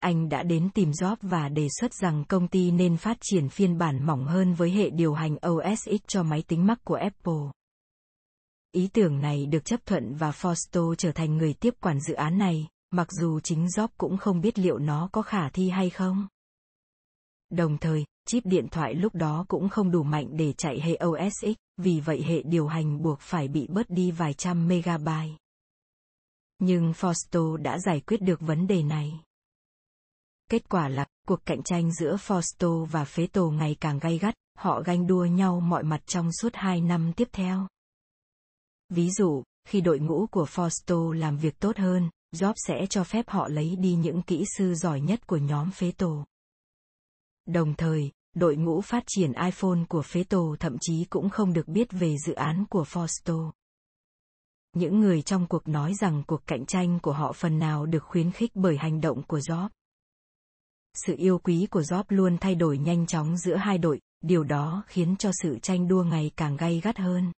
Anh 0.00 0.28
đã 0.28 0.42
đến 0.42 0.70
tìm 0.74 0.90
Jobs 0.90 1.16
và 1.22 1.48
đề 1.48 1.68
xuất 1.80 1.94
rằng 1.94 2.24
công 2.28 2.48
ty 2.48 2.70
nên 2.70 2.96
phát 2.96 3.16
triển 3.20 3.48
phiên 3.48 3.78
bản 3.78 4.06
mỏng 4.06 4.26
hơn 4.26 4.54
với 4.54 4.70
hệ 4.70 4.90
điều 4.90 5.14
hành 5.14 5.36
OS 5.36 5.88
X 5.88 6.02
cho 6.06 6.22
máy 6.22 6.42
tính 6.48 6.66
Mac 6.66 6.84
của 6.84 6.94
Apple. 6.94 7.50
Ý 8.72 8.88
tưởng 8.92 9.20
này 9.20 9.46
được 9.46 9.64
chấp 9.64 9.86
thuận 9.86 10.14
và 10.14 10.30
Forsto 10.30 10.94
trở 10.94 11.12
thành 11.12 11.36
người 11.36 11.54
tiếp 11.54 11.74
quản 11.80 12.00
dự 12.00 12.14
án 12.14 12.38
này, 12.38 12.66
mặc 12.90 13.08
dù 13.10 13.40
chính 13.40 13.66
Job 13.66 13.88
cũng 13.98 14.16
không 14.16 14.40
biết 14.40 14.58
liệu 14.58 14.78
nó 14.78 15.08
có 15.12 15.22
khả 15.22 15.48
thi 15.48 15.68
hay 15.68 15.90
không. 15.90 16.28
Đồng 17.50 17.78
thời, 17.78 18.04
chip 18.26 18.46
điện 18.46 18.68
thoại 18.70 18.94
lúc 18.94 19.14
đó 19.14 19.44
cũng 19.48 19.68
không 19.68 19.90
đủ 19.90 20.02
mạnh 20.02 20.36
để 20.36 20.52
chạy 20.52 20.80
hệ 20.80 20.98
OS 21.06 21.32
X, 21.42 21.44
vì 21.76 22.00
vậy 22.00 22.22
hệ 22.22 22.42
điều 22.42 22.66
hành 22.66 23.02
buộc 23.02 23.20
phải 23.20 23.48
bị 23.48 23.66
bớt 23.70 23.90
đi 23.90 24.10
vài 24.10 24.34
trăm 24.34 24.68
megabyte. 24.68 25.36
Nhưng 26.58 26.92
Forsto 26.92 27.56
đã 27.56 27.78
giải 27.78 28.00
quyết 28.00 28.20
được 28.22 28.40
vấn 28.40 28.66
đề 28.66 28.82
này. 28.82 29.20
Kết 30.50 30.68
quả 30.68 30.88
là, 30.88 31.06
cuộc 31.28 31.40
cạnh 31.44 31.62
tranh 31.62 31.92
giữa 31.92 32.16
Forsto 32.16 32.84
và 32.84 33.04
Phế 33.04 33.26
Tổ 33.26 33.50
ngày 33.50 33.76
càng 33.80 33.98
gay 33.98 34.18
gắt, 34.18 34.34
họ 34.58 34.82
ganh 34.82 35.06
đua 35.06 35.24
nhau 35.24 35.60
mọi 35.60 35.82
mặt 35.82 36.00
trong 36.06 36.32
suốt 36.32 36.52
hai 36.54 36.80
năm 36.80 37.12
tiếp 37.16 37.28
theo. 37.32 37.66
Ví 38.88 39.10
dụ, 39.10 39.42
khi 39.68 39.80
đội 39.80 39.98
ngũ 39.98 40.26
của 40.26 40.44
Forsto 40.44 41.12
làm 41.12 41.36
việc 41.36 41.58
tốt 41.58 41.76
hơn, 41.76 42.10
Job 42.32 42.52
sẽ 42.56 42.86
cho 42.90 43.04
phép 43.04 43.28
họ 43.28 43.48
lấy 43.48 43.76
đi 43.76 43.94
những 43.94 44.22
kỹ 44.22 44.44
sư 44.56 44.74
giỏi 44.74 45.00
nhất 45.00 45.26
của 45.26 45.36
nhóm 45.36 45.70
phế 45.70 45.92
tổ. 45.92 46.24
Đồng 47.46 47.74
thời, 47.74 48.12
đội 48.34 48.56
ngũ 48.56 48.80
phát 48.80 49.04
triển 49.06 49.32
iPhone 49.32 49.78
của 49.88 50.02
phế 50.02 50.24
tổ 50.24 50.56
thậm 50.60 50.76
chí 50.80 51.04
cũng 51.10 51.30
không 51.30 51.52
được 51.52 51.68
biết 51.68 51.88
về 51.90 52.16
dự 52.26 52.32
án 52.32 52.64
của 52.70 52.82
Forsto. 52.82 53.50
Những 54.72 55.00
người 55.00 55.22
trong 55.22 55.46
cuộc 55.46 55.68
nói 55.68 55.94
rằng 56.00 56.22
cuộc 56.26 56.46
cạnh 56.46 56.66
tranh 56.66 56.98
của 57.02 57.12
họ 57.12 57.32
phần 57.32 57.58
nào 57.58 57.86
được 57.86 58.04
khuyến 58.04 58.32
khích 58.32 58.50
bởi 58.54 58.76
hành 58.76 59.00
động 59.00 59.22
của 59.22 59.38
Job. 59.38 59.68
Sự 60.94 61.14
yêu 61.18 61.38
quý 61.38 61.66
của 61.70 61.80
Job 61.80 62.04
luôn 62.08 62.38
thay 62.40 62.54
đổi 62.54 62.78
nhanh 62.78 63.06
chóng 63.06 63.36
giữa 63.36 63.56
hai 63.56 63.78
đội, 63.78 64.00
điều 64.20 64.44
đó 64.44 64.84
khiến 64.86 65.16
cho 65.16 65.30
sự 65.42 65.58
tranh 65.62 65.88
đua 65.88 66.02
ngày 66.04 66.30
càng 66.36 66.56
gay 66.56 66.80
gắt 66.80 66.98
hơn. 66.98 67.32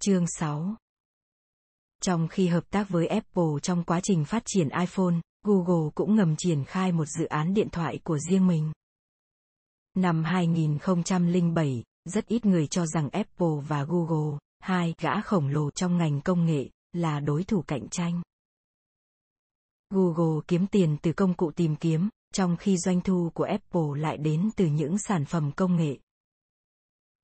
Chương 0.00 0.24
6 0.28 0.76
trong 2.00 2.28
khi 2.28 2.46
hợp 2.46 2.70
tác 2.70 2.88
với 2.88 3.06
Apple 3.06 3.60
trong 3.62 3.84
quá 3.84 4.00
trình 4.02 4.24
phát 4.24 4.42
triển 4.46 4.68
iPhone, 4.68 5.14
Google 5.42 5.90
cũng 5.94 6.16
ngầm 6.16 6.34
triển 6.38 6.64
khai 6.64 6.92
một 6.92 7.04
dự 7.04 7.24
án 7.24 7.54
điện 7.54 7.68
thoại 7.72 7.98
của 8.04 8.18
riêng 8.18 8.46
mình. 8.46 8.72
Năm 9.96 10.24
2007, 10.24 11.82
rất 12.04 12.26
ít 12.26 12.46
người 12.46 12.66
cho 12.66 12.86
rằng 12.86 13.08
Apple 13.10 13.56
và 13.68 13.84
Google, 13.84 14.38
hai 14.60 14.94
gã 14.98 15.20
khổng 15.20 15.48
lồ 15.48 15.70
trong 15.70 15.98
ngành 15.98 16.20
công 16.20 16.46
nghệ, 16.46 16.68
là 16.92 17.20
đối 17.20 17.44
thủ 17.44 17.62
cạnh 17.66 17.88
tranh. 17.88 18.22
Google 19.90 20.40
kiếm 20.48 20.66
tiền 20.66 20.96
từ 21.02 21.12
công 21.12 21.34
cụ 21.34 21.50
tìm 21.50 21.76
kiếm, 21.76 22.08
trong 22.34 22.56
khi 22.56 22.76
doanh 22.76 23.00
thu 23.00 23.30
của 23.34 23.44
Apple 23.44 24.00
lại 24.00 24.16
đến 24.16 24.50
từ 24.56 24.66
những 24.66 24.98
sản 24.98 25.24
phẩm 25.24 25.52
công 25.56 25.76
nghệ. 25.76 25.98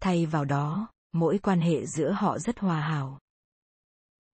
Thay 0.02 0.26
vào 0.26 0.44
đó, 0.44 0.88
mỗi 1.12 1.38
quan 1.38 1.60
hệ 1.60 1.86
giữa 1.86 2.12
họ 2.12 2.38
rất 2.38 2.58
hòa 2.58 2.80
hảo. 2.80 3.18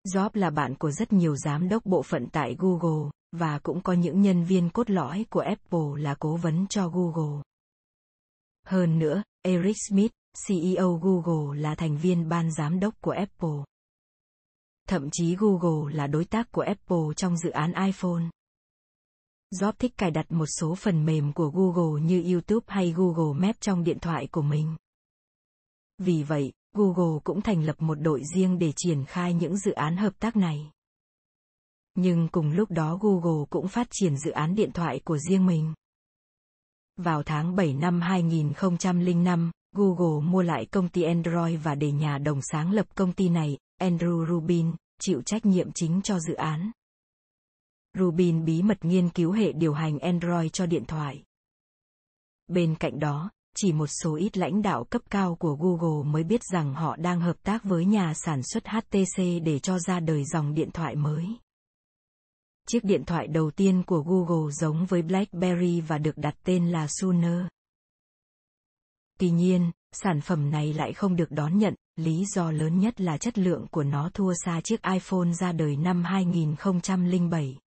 Job 0.03 0.29
là 0.33 0.49
bạn 0.49 0.75
của 0.75 0.91
rất 0.91 1.13
nhiều 1.13 1.35
giám 1.35 1.69
đốc 1.69 1.85
bộ 1.85 2.03
phận 2.03 2.27
tại 2.31 2.55
Google, 2.59 3.11
và 3.31 3.59
cũng 3.59 3.81
có 3.81 3.93
những 3.93 4.21
nhân 4.21 4.43
viên 4.43 4.69
cốt 4.69 4.89
lõi 4.89 5.25
của 5.29 5.39
Apple 5.39 5.89
là 5.97 6.15
cố 6.19 6.37
vấn 6.37 6.67
cho 6.67 6.89
Google. 6.89 7.41
Hơn 8.67 8.99
nữa, 8.99 9.23
Eric 9.41 9.75
Smith, 9.89 10.11
CEO 10.47 10.99
Google 11.01 11.59
là 11.61 11.75
thành 11.75 11.97
viên 11.97 12.29
ban 12.29 12.51
giám 12.51 12.79
đốc 12.79 13.01
của 13.01 13.11
Apple. 13.11 13.63
Thậm 14.87 15.09
chí 15.11 15.35
Google 15.35 15.93
là 15.93 16.07
đối 16.07 16.25
tác 16.25 16.51
của 16.51 16.61
Apple 16.61 17.13
trong 17.15 17.37
dự 17.37 17.49
án 17.49 17.73
iPhone. 17.85 18.23
Job 19.53 19.73
thích 19.79 19.97
cài 19.97 20.11
đặt 20.11 20.31
một 20.31 20.45
số 20.59 20.75
phần 20.75 21.05
mềm 21.05 21.33
của 21.33 21.49
Google 21.49 22.01
như 22.01 22.33
YouTube 22.33 22.65
hay 22.67 22.91
Google 22.91 23.47
Maps 23.47 23.59
trong 23.59 23.83
điện 23.83 23.99
thoại 23.99 24.27
của 24.31 24.41
mình. 24.41 24.75
Vì 25.97 26.23
vậy, 26.23 26.51
Google 26.73 27.19
cũng 27.23 27.41
thành 27.41 27.63
lập 27.63 27.75
một 27.79 27.95
đội 27.95 28.21
riêng 28.35 28.59
để 28.59 28.73
triển 28.75 29.05
khai 29.05 29.33
những 29.33 29.57
dự 29.57 29.71
án 29.71 29.97
hợp 29.97 30.19
tác 30.19 30.35
này. 30.35 30.71
Nhưng 31.95 32.27
cùng 32.27 32.51
lúc 32.51 32.71
đó 32.71 32.99
Google 33.01 33.45
cũng 33.49 33.67
phát 33.67 33.87
triển 33.91 34.17
dự 34.17 34.31
án 34.31 34.55
điện 34.55 34.71
thoại 34.71 35.01
của 35.05 35.17
riêng 35.17 35.45
mình. 35.45 35.73
Vào 36.97 37.23
tháng 37.23 37.55
7 37.55 37.73
năm 37.73 38.01
2005, 38.01 39.51
Google 39.75 40.27
mua 40.27 40.41
lại 40.41 40.65
công 40.65 40.89
ty 40.89 41.03
Android 41.03 41.59
và 41.63 41.75
để 41.75 41.91
nhà 41.91 42.17
đồng 42.17 42.39
sáng 42.41 42.71
lập 42.71 42.95
công 42.95 43.13
ty 43.13 43.29
này, 43.29 43.57
Andrew 43.81 44.27
Rubin, 44.27 44.71
chịu 45.01 45.21
trách 45.21 45.45
nhiệm 45.45 45.71
chính 45.71 46.01
cho 46.03 46.19
dự 46.19 46.33
án. 46.33 46.71
Rubin 47.97 48.45
bí 48.45 48.61
mật 48.61 48.85
nghiên 48.85 49.09
cứu 49.09 49.31
hệ 49.31 49.51
điều 49.51 49.73
hành 49.73 49.99
Android 49.99 50.51
cho 50.51 50.65
điện 50.65 50.85
thoại. 50.85 51.23
Bên 52.47 52.75
cạnh 52.75 52.99
đó, 52.99 53.29
chỉ 53.57 53.73
một 53.73 53.87
số 53.87 54.15
ít 54.15 54.37
lãnh 54.37 54.61
đạo 54.61 54.83
cấp 54.83 55.01
cao 55.09 55.35
của 55.35 55.55
Google 55.55 56.11
mới 56.11 56.23
biết 56.23 56.41
rằng 56.43 56.73
họ 56.73 56.95
đang 56.95 57.21
hợp 57.21 57.43
tác 57.43 57.63
với 57.63 57.85
nhà 57.85 58.13
sản 58.13 58.43
xuất 58.43 58.67
HTC 58.67 59.17
để 59.43 59.59
cho 59.59 59.79
ra 59.79 59.99
đời 59.99 60.25
dòng 60.25 60.53
điện 60.53 60.71
thoại 60.71 60.95
mới. 60.95 61.25
Chiếc 62.67 62.83
điện 62.83 63.03
thoại 63.05 63.27
đầu 63.27 63.51
tiên 63.51 63.83
của 63.83 64.01
Google 64.01 64.51
giống 64.51 64.85
với 64.85 65.01
BlackBerry 65.01 65.81
và 65.81 65.97
được 65.97 66.17
đặt 66.17 66.35
tên 66.43 66.71
là 66.71 66.87
Sooner. 66.87 67.45
Tuy 69.19 69.29
nhiên, 69.29 69.71
sản 69.91 70.21
phẩm 70.21 70.51
này 70.51 70.73
lại 70.73 70.93
không 70.93 71.15
được 71.15 71.31
đón 71.31 71.57
nhận, 71.57 71.75
lý 71.95 72.25
do 72.25 72.51
lớn 72.51 72.79
nhất 72.79 73.01
là 73.01 73.17
chất 73.17 73.37
lượng 73.37 73.67
của 73.71 73.83
nó 73.83 74.09
thua 74.13 74.33
xa 74.45 74.61
chiếc 74.63 74.83
iPhone 74.83 75.33
ra 75.39 75.51
đời 75.51 75.75
năm 75.75 76.03
2007. 76.03 77.57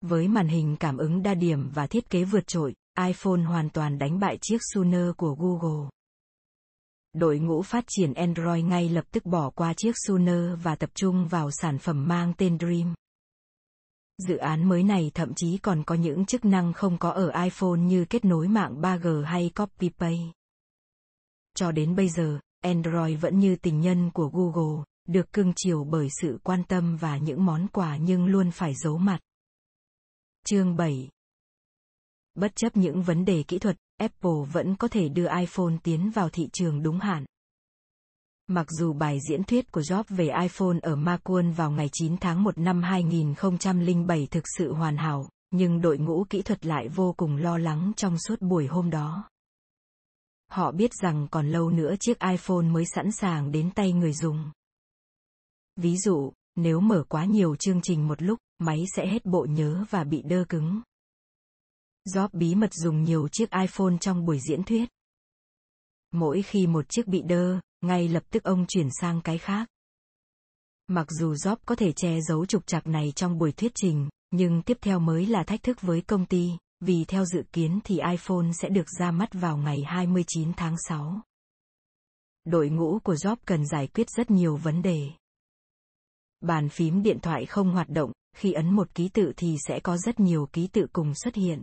Với 0.00 0.28
màn 0.28 0.48
hình 0.48 0.76
cảm 0.80 0.96
ứng 0.96 1.22
đa 1.22 1.34
điểm 1.34 1.70
và 1.74 1.86
thiết 1.86 2.10
kế 2.10 2.24
vượt 2.24 2.46
trội, 2.46 2.74
iPhone 3.06 3.40
hoàn 3.40 3.70
toàn 3.70 3.98
đánh 3.98 4.18
bại 4.18 4.38
chiếc 4.40 4.58
Sooner 4.74 5.10
của 5.16 5.34
Google. 5.34 5.88
Đội 7.12 7.38
ngũ 7.38 7.62
phát 7.62 7.84
triển 7.88 8.14
Android 8.14 8.64
ngay 8.64 8.88
lập 8.88 9.04
tức 9.10 9.26
bỏ 9.26 9.50
qua 9.50 9.74
chiếc 9.76 9.92
Sooner 10.06 10.62
và 10.62 10.74
tập 10.74 10.90
trung 10.94 11.28
vào 11.28 11.50
sản 11.50 11.78
phẩm 11.78 12.08
mang 12.08 12.32
tên 12.38 12.58
Dream. 12.58 12.94
Dự 14.28 14.36
án 14.36 14.68
mới 14.68 14.82
này 14.82 15.10
thậm 15.14 15.34
chí 15.34 15.58
còn 15.58 15.84
có 15.84 15.94
những 15.94 16.26
chức 16.26 16.44
năng 16.44 16.72
không 16.72 16.98
có 16.98 17.10
ở 17.10 17.42
iPhone 17.42 17.78
như 17.78 18.04
kết 18.04 18.24
nối 18.24 18.48
mạng 18.48 18.80
3G 18.80 19.24
hay 19.24 19.50
Copy 19.56 19.90
Cho 21.54 21.72
đến 21.72 21.96
bây 21.96 22.08
giờ, 22.08 22.38
Android 22.60 23.20
vẫn 23.20 23.38
như 23.38 23.56
tình 23.56 23.80
nhân 23.80 24.10
của 24.10 24.28
Google, 24.28 24.84
được 25.08 25.32
cưng 25.32 25.52
chiều 25.56 25.84
bởi 25.84 26.08
sự 26.20 26.38
quan 26.42 26.64
tâm 26.64 26.96
và 26.96 27.16
những 27.16 27.44
món 27.44 27.66
quà 27.68 27.96
nhưng 27.96 28.26
luôn 28.26 28.50
phải 28.50 28.74
giấu 28.74 28.98
mặt. 28.98 29.20
Chương 30.46 30.76
7 30.76 31.08
Bất 32.40 32.56
chấp 32.56 32.76
những 32.76 33.02
vấn 33.02 33.24
đề 33.24 33.42
kỹ 33.48 33.58
thuật, 33.58 33.76
Apple 33.96 34.44
vẫn 34.52 34.76
có 34.76 34.88
thể 34.88 35.08
đưa 35.08 35.28
iPhone 35.38 35.74
tiến 35.82 36.10
vào 36.10 36.28
thị 36.28 36.48
trường 36.52 36.82
đúng 36.82 36.98
hạn. 36.98 37.24
Mặc 38.46 38.66
dù 38.70 38.92
bài 38.92 39.18
diễn 39.28 39.44
thuyết 39.44 39.72
của 39.72 39.80
Jobs 39.80 40.04
về 40.08 40.24
iPhone 40.24 40.78
ở 40.82 40.96
Macworld 40.96 41.52
vào 41.52 41.70
ngày 41.70 41.88
9 41.92 42.16
tháng 42.16 42.42
1 42.42 42.58
năm 42.58 42.82
2007 42.82 44.28
thực 44.30 44.44
sự 44.58 44.72
hoàn 44.72 44.96
hảo, 44.96 45.28
nhưng 45.50 45.80
đội 45.80 45.98
ngũ 45.98 46.24
kỹ 46.30 46.42
thuật 46.42 46.66
lại 46.66 46.88
vô 46.88 47.14
cùng 47.16 47.36
lo 47.36 47.58
lắng 47.58 47.92
trong 47.96 48.18
suốt 48.18 48.40
buổi 48.40 48.66
hôm 48.66 48.90
đó. 48.90 49.28
Họ 50.50 50.72
biết 50.72 50.90
rằng 51.02 51.28
còn 51.30 51.48
lâu 51.48 51.70
nữa 51.70 51.94
chiếc 52.00 52.20
iPhone 52.20 52.62
mới 52.62 52.84
sẵn 52.86 53.12
sàng 53.12 53.52
đến 53.52 53.70
tay 53.70 53.92
người 53.92 54.12
dùng. 54.12 54.50
Ví 55.76 55.96
dụ, 55.96 56.32
nếu 56.56 56.80
mở 56.80 57.04
quá 57.08 57.24
nhiều 57.24 57.56
chương 57.56 57.80
trình 57.82 58.08
một 58.08 58.22
lúc, 58.22 58.38
máy 58.58 58.84
sẽ 58.96 59.06
hết 59.06 59.26
bộ 59.26 59.46
nhớ 59.50 59.84
và 59.90 60.04
bị 60.04 60.22
đơ 60.22 60.44
cứng. 60.48 60.80
Job 62.04 62.28
bí 62.32 62.54
mật 62.54 62.74
dùng 62.74 63.02
nhiều 63.02 63.28
chiếc 63.28 63.50
iPhone 63.50 63.94
trong 64.00 64.24
buổi 64.24 64.38
diễn 64.48 64.62
thuyết. 64.62 64.88
Mỗi 66.12 66.42
khi 66.42 66.66
một 66.66 66.88
chiếc 66.88 67.06
bị 67.06 67.22
đơ, 67.22 67.60
ngay 67.80 68.08
lập 68.08 68.22
tức 68.30 68.44
ông 68.44 68.66
chuyển 68.68 68.88
sang 69.00 69.20
cái 69.20 69.38
khác. 69.38 69.68
Mặc 70.86 71.06
dù 71.10 71.34
Job 71.34 71.56
có 71.66 71.74
thể 71.74 71.92
che 71.92 72.20
giấu 72.20 72.46
trục 72.46 72.66
trặc 72.66 72.86
này 72.86 73.12
trong 73.16 73.38
buổi 73.38 73.52
thuyết 73.52 73.72
trình, 73.74 74.08
nhưng 74.30 74.62
tiếp 74.62 74.78
theo 74.80 74.98
mới 74.98 75.26
là 75.26 75.44
thách 75.44 75.62
thức 75.62 75.82
với 75.82 76.00
công 76.00 76.26
ty, 76.26 76.50
vì 76.80 77.04
theo 77.04 77.24
dự 77.24 77.42
kiến 77.52 77.80
thì 77.84 78.00
iPhone 78.10 78.46
sẽ 78.60 78.68
được 78.68 78.86
ra 78.98 79.10
mắt 79.10 79.28
vào 79.32 79.56
ngày 79.56 79.82
29 79.86 80.52
tháng 80.56 80.76
6. 80.88 81.20
Đội 82.44 82.68
ngũ 82.68 82.98
của 82.98 83.14
Job 83.14 83.36
cần 83.44 83.66
giải 83.66 83.86
quyết 83.86 84.10
rất 84.10 84.30
nhiều 84.30 84.56
vấn 84.56 84.82
đề. 84.82 85.10
Bàn 86.40 86.68
phím 86.68 87.02
điện 87.02 87.18
thoại 87.22 87.46
không 87.46 87.70
hoạt 87.70 87.88
động, 87.88 88.12
khi 88.36 88.52
ấn 88.52 88.70
một 88.70 88.94
ký 88.94 89.08
tự 89.08 89.32
thì 89.36 89.56
sẽ 89.68 89.80
có 89.80 89.96
rất 89.96 90.20
nhiều 90.20 90.48
ký 90.52 90.66
tự 90.66 90.86
cùng 90.92 91.14
xuất 91.14 91.34
hiện. 91.34 91.62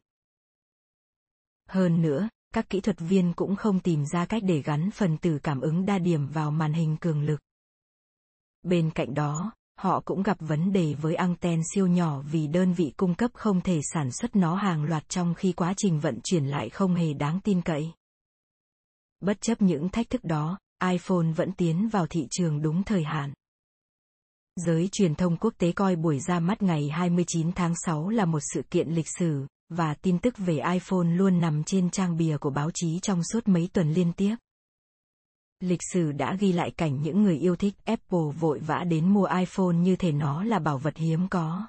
Hơn 1.67 2.01
nữa, 2.01 2.29
các 2.53 2.69
kỹ 2.69 2.81
thuật 2.81 3.00
viên 3.00 3.33
cũng 3.33 3.55
không 3.55 3.79
tìm 3.79 4.05
ra 4.05 4.25
cách 4.25 4.43
để 4.45 4.62
gắn 4.62 4.91
phần 4.91 5.17
tử 5.17 5.39
cảm 5.43 5.62
ứng 5.62 5.86
đa 5.86 6.00
điểm 6.00 6.27
vào 6.27 6.51
màn 6.51 6.74
hình 6.74 6.97
cường 6.97 7.24
lực. 7.24 7.39
Bên 8.63 8.91
cạnh 8.91 9.13
đó, 9.13 9.51
họ 9.79 10.01
cũng 10.05 10.24
gặp 10.24 10.38
vấn 10.39 10.74
đề 10.74 10.93
với 10.93 11.15
anten 11.15 11.62
siêu 11.74 11.88
nhỏ 11.88 12.21
vì 12.21 12.47
đơn 12.47 12.74
vị 12.74 12.93
cung 12.97 13.15
cấp 13.15 13.31
không 13.33 13.62
thể 13.62 13.79
sản 13.93 14.12
xuất 14.12 14.36
nó 14.36 14.55
hàng 14.55 14.83
loạt 14.83 15.09
trong 15.09 15.33
khi 15.33 15.51
quá 15.51 15.74
trình 15.77 16.00
vận 16.00 16.19
chuyển 16.24 16.45
lại 16.45 16.69
không 16.69 16.95
hề 16.95 17.13
đáng 17.13 17.39
tin 17.43 17.62
cậy. 17.62 17.91
Bất 19.19 19.41
chấp 19.41 19.62
những 19.62 19.89
thách 19.89 20.09
thức 20.09 20.24
đó, 20.24 20.57
iPhone 20.83 21.31
vẫn 21.36 21.51
tiến 21.51 21.89
vào 21.89 22.07
thị 22.07 22.27
trường 22.31 22.62
đúng 22.62 22.83
thời 22.83 23.03
hạn. 23.03 23.33
Giới 24.55 24.89
truyền 24.91 25.15
thông 25.15 25.38
quốc 25.38 25.53
tế 25.57 25.71
coi 25.71 25.95
buổi 25.95 26.19
ra 26.19 26.39
mắt 26.39 26.62
ngày 26.62 26.89
29 26.89 27.51
tháng 27.51 27.74
6 27.86 28.09
là 28.09 28.25
một 28.25 28.39
sự 28.53 28.62
kiện 28.69 28.89
lịch 28.89 29.07
sử, 29.19 29.45
và 29.69 29.93
tin 29.93 30.19
tức 30.19 30.38
về 30.38 30.53
iPhone 30.53 31.07
luôn 31.07 31.39
nằm 31.39 31.63
trên 31.63 31.89
trang 31.89 32.17
bìa 32.17 32.38
của 32.38 32.50
báo 32.50 32.71
chí 32.74 33.00
trong 33.00 33.21
suốt 33.24 33.47
mấy 33.47 33.69
tuần 33.74 33.93
liên 33.93 34.13
tiếp. 34.13 34.36
Lịch 35.59 35.79
sử 35.93 36.12
đã 36.12 36.36
ghi 36.39 36.53
lại 36.53 36.71
cảnh 36.71 37.01
những 37.01 37.24
người 37.24 37.38
yêu 37.38 37.55
thích 37.55 37.75
Apple 37.86 38.31
vội 38.39 38.59
vã 38.59 38.83
đến 38.83 39.13
mua 39.13 39.25
iPhone 39.25 39.75
như 39.75 39.95
thể 39.95 40.12
nó 40.12 40.43
là 40.43 40.59
bảo 40.59 40.77
vật 40.77 40.97
hiếm 40.97 41.27
có. 41.27 41.67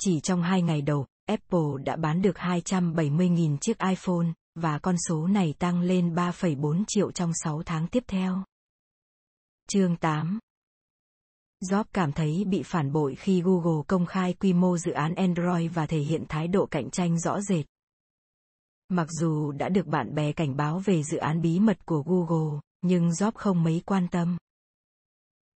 Chỉ 0.00 0.20
trong 0.20 0.42
hai 0.42 0.62
ngày 0.62 0.82
đầu, 0.82 1.06
Apple 1.26 1.82
đã 1.84 1.96
bán 1.96 2.22
được 2.22 2.36
270.000 2.36 3.56
chiếc 3.58 3.78
iPhone, 3.78 4.26
và 4.54 4.78
con 4.78 4.96
số 5.08 5.26
này 5.26 5.54
tăng 5.58 5.80
lên 5.80 6.14
3,4 6.14 6.84
triệu 6.88 7.12
trong 7.12 7.32
6 7.44 7.62
tháng 7.62 7.88
tiếp 7.88 8.04
theo. 8.06 8.42
Chương 9.68 9.96
8 9.96 10.38
Job 11.70 11.84
cảm 11.92 12.12
thấy 12.12 12.44
bị 12.46 12.62
phản 12.62 12.92
bội 12.92 13.14
khi 13.14 13.42
Google 13.42 13.82
công 13.86 14.06
khai 14.06 14.32
quy 14.32 14.52
mô 14.52 14.78
dự 14.78 14.92
án 14.92 15.14
Android 15.14 15.70
và 15.74 15.86
thể 15.86 15.98
hiện 15.98 16.24
thái 16.28 16.48
độ 16.48 16.66
cạnh 16.66 16.90
tranh 16.90 17.18
rõ 17.18 17.40
rệt. 17.40 17.66
Mặc 18.88 19.08
dù 19.10 19.52
đã 19.52 19.68
được 19.68 19.86
bạn 19.86 20.14
bè 20.14 20.32
cảnh 20.32 20.56
báo 20.56 20.78
về 20.78 21.02
dự 21.02 21.16
án 21.16 21.40
bí 21.42 21.60
mật 21.60 21.86
của 21.86 22.02
Google, 22.06 22.60
nhưng 22.82 23.08
Jobs 23.08 23.32
không 23.34 23.62
mấy 23.62 23.82
quan 23.86 24.08
tâm. 24.08 24.36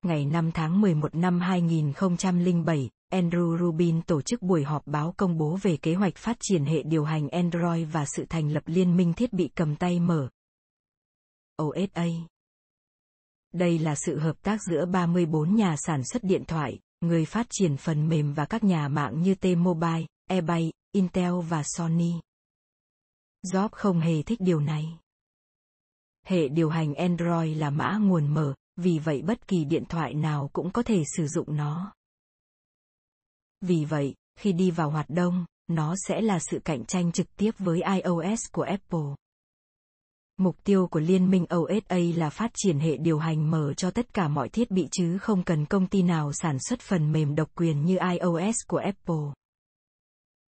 Ngày 0.05 0.27
5 0.27 0.51
tháng 0.53 0.81
11 0.81 1.15
năm 1.15 1.41
2007, 1.41 2.91
Andrew 3.13 3.59
Rubin 3.59 4.03
tổ 4.03 4.23
chức 4.23 4.43
buổi 4.43 4.65
họp 4.65 4.87
báo 4.87 5.15
công 5.17 5.39
bố 5.39 5.59
về 5.63 5.77
kế 5.77 5.95
hoạch 5.95 6.17
phát 6.17 6.37
triển 6.41 6.65
hệ 6.65 6.83
điều 6.83 7.05
hành 7.05 7.29
Android 7.29 7.87
và 7.93 8.05
sự 8.17 8.25
thành 8.29 8.53
lập 8.53 8.63
liên 8.67 8.97
minh 8.97 9.13
thiết 9.13 9.33
bị 9.33 9.51
cầm 9.55 9.77
tay 9.77 10.01
mở. 10.01 10.29
OSA. 11.63 12.07
Đây 13.53 13.79
là 13.79 13.95
sự 13.95 14.19
hợp 14.19 14.43
tác 14.43 14.63
giữa 14.63 14.87
34 14.87 15.55
nhà 15.55 15.77
sản 15.77 16.05
xuất 16.05 16.25
điện 16.25 16.45
thoại, 16.45 16.79
người 17.01 17.25
phát 17.25 17.47
triển 17.51 17.77
phần 17.77 18.09
mềm 18.09 18.35
và 18.35 18.45
các 18.45 18.65
nhà 18.65 18.89
mạng 18.89 19.23
như 19.23 19.35
T-Mobile, 19.35 20.07
eBay, 20.31 20.73
Intel 20.93 21.33
và 21.49 21.63
Sony. 21.65 22.13
Job 23.53 23.69
không 23.73 24.01
hề 24.01 24.23
thích 24.23 24.41
điều 24.41 24.61
này. 24.61 24.99
Hệ 26.27 26.49
điều 26.49 26.69
hành 26.69 26.95
Android 26.95 27.59
là 27.59 27.71
mã 27.71 27.99
nguồn 28.03 28.35
mở, 28.35 28.55
vì 28.77 28.99
vậy 28.99 29.23
bất 29.23 29.49
kỳ 29.49 29.65
điện 29.65 29.85
thoại 29.89 30.15
nào 30.15 30.51
cũng 30.53 30.71
có 30.71 30.83
thể 30.83 31.03
sử 31.17 31.27
dụng 31.27 31.57
nó. 31.57 31.93
Vì 33.61 33.85
vậy, 33.85 34.15
khi 34.37 34.53
đi 34.53 34.71
vào 34.71 34.91
hoạt 34.91 35.11
động, 35.11 35.47
nó 35.67 35.95
sẽ 36.09 36.21
là 36.21 36.39
sự 36.39 36.61
cạnh 36.65 36.85
tranh 36.85 37.13
trực 37.13 37.37
tiếp 37.37 37.51
với 37.59 37.83
iOS 37.83 38.41
của 38.53 38.63
Apple. 38.63 39.15
Mục 40.41 40.65
tiêu 40.65 40.87
của 40.87 41.01
Liên 41.01 41.31
minh 41.31 41.47
OSA 41.57 41.99
là 42.17 42.31
phát 42.31 42.51
triển 42.55 42.79
hệ 42.79 42.97
điều 42.97 43.19
hành 43.19 43.51
mở 43.51 43.75
cho 43.75 43.91
tất 43.91 44.15
cả 44.15 44.29
mọi 44.29 44.49
thiết 44.49 44.71
bị 44.71 44.89
chứ 44.91 45.19
không 45.19 45.43
cần 45.43 45.67
công 45.67 45.87
ty 45.87 46.03
nào 46.03 46.33
sản 46.33 46.57
xuất 46.59 46.81
phần 46.81 47.13
mềm 47.13 47.35
độc 47.35 47.49
quyền 47.55 47.85
như 47.85 47.99
iOS 48.11 48.57
của 48.69 48.77
Apple. 48.77 49.33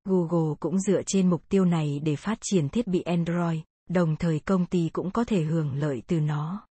Google 0.05 0.55
cũng 0.61 0.81
dựa 0.81 1.03
trên 1.07 1.31
mục 1.31 1.43
tiêu 1.49 1.65
này 1.65 2.01
để 2.05 2.17
phát 2.17 2.39
triển 2.43 2.69
thiết 2.69 2.87
bị 2.87 3.01
Android, 3.01 3.61
đồng 3.91 4.17
thời 4.17 4.41
công 4.41 4.67
ty 4.67 4.89
cũng 4.93 5.11
có 5.11 5.25
thể 5.25 5.43
hưởng 5.43 5.75
lợi 5.75 6.03
từ 6.07 6.21
nó. 6.21 6.67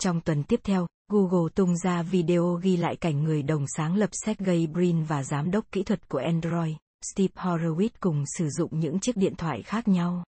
Trong 0.00 0.20
tuần 0.20 0.44
tiếp 0.44 0.60
theo, 0.64 0.86
Google 1.12 1.48
tung 1.54 1.76
ra 1.76 2.02
video 2.02 2.54
ghi 2.62 2.76
lại 2.76 2.96
cảnh 2.96 3.24
người 3.24 3.42
đồng 3.42 3.64
sáng 3.76 3.96
lập 3.96 4.10
Sergey 4.12 4.66
Brin 4.66 5.02
và 5.02 5.24
giám 5.24 5.50
đốc 5.50 5.64
kỹ 5.72 5.82
thuật 5.82 6.08
của 6.08 6.18
Android, 6.18 6.74
Steve 7.14 7.34
Horowitz 7.34 7.88
cùng 8.00 8.24
sử 8.38 8.48
dụng 8.48 8.80
những 8.80 9.00
chiếc 9.00 9.16
điện 9.16 9.34
thoại 9.36 9.62
khác 9.62 9.88
nhau. 9.88 10.24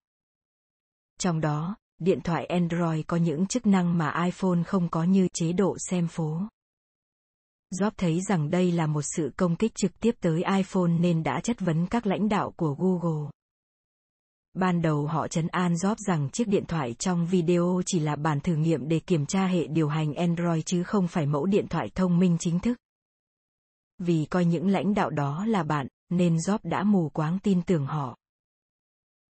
Trong 1.19 1.41
đó, 1.41 1.75
điện 1.99 2.19
thoại 2.23 2.45
Android 2.45 3.05
có 3.07 3.17
những 3.17 3.47
chức 3.47 3.65
năng 3.65 3.97
mà 3.97 4.23
iPhone 4.25 4.63
không 4.65 4.89
có 4.89 5.03
như 5.03 5.27
chế 5.33 5.53
độ 5.53 5.75
xem 5.89 6.07
phố. 6.07 6.41
Job 7.73 7.91
thấy 7.97 8.21
rằng 8.21 8.49
đây 8.49 8.71
là 8.71 8.87
một 8.87 9.01
sự 9.01 9.31
công 9.37 9.55
kích 9.55 9.75
trực 9.75 9.99
tiếp 9.99 10.15
tới 10.21 10.43
iPhone 10.57 10.91
nên 10.99 11.23
đã 11.23 11.39
chất 11.43 11.59
vấn 11.59 11.87
các 11.87 12.05
lãnh 12.05 12.29
đạo 12.29 12.51
của 12.51 12.75
Google. 12.79 13.29
Ban 14.53 14.81
đầu 14.81 15.07
họ 15.07 15.27
chấn 15.27 15.47
an 15.47 15.73
Job 15.73 15.95
rằng 16.07 16.29
chiếc 16.29 16.47
điện 16.47 16.65
thoại 16.67 16.93
trong 16.93 17.27
video 17.27 17.81
chỉ 17.85 17.99
là 17.99 18.15
bản 18.15 18.39
thử 18.39 18.55
nghiệm 18.55 18.87
để 18.87 18.99
kiểm 18.99 19.25
tra 19.25 19.47
hệ 19.47 19.67
điều 19.67 19.87
hành 19.87 20.13
Android 20.13 20.63
chứ 20.65 20.83
không 20.83 21.07
phải 21.07 21.25
mẫu 21.25 21.45
điện 21.45 21.67
thoại 21.67 21.89
thông 21.95 22.19
minh 22.19 22.37
chính 22.39 22.59
thức. 22.59 22.77
Vì 23.97 24.25
coi 24.25 24.45
những 24.45 24.67
lãnh 24.67 24.93
đạo 24.93 25.09
đó 25.09 25.45
là 25.45 25.63
bạn, 25.63 25.87
nên 26.09 26.35
Job 26.35 26.59
đã 26.63 26.83
mù 26.83 27.09
quáng 27.09 27.39
tin 27.39 27.61
tưởng 27.61 27.85
họ. 27.85 28.17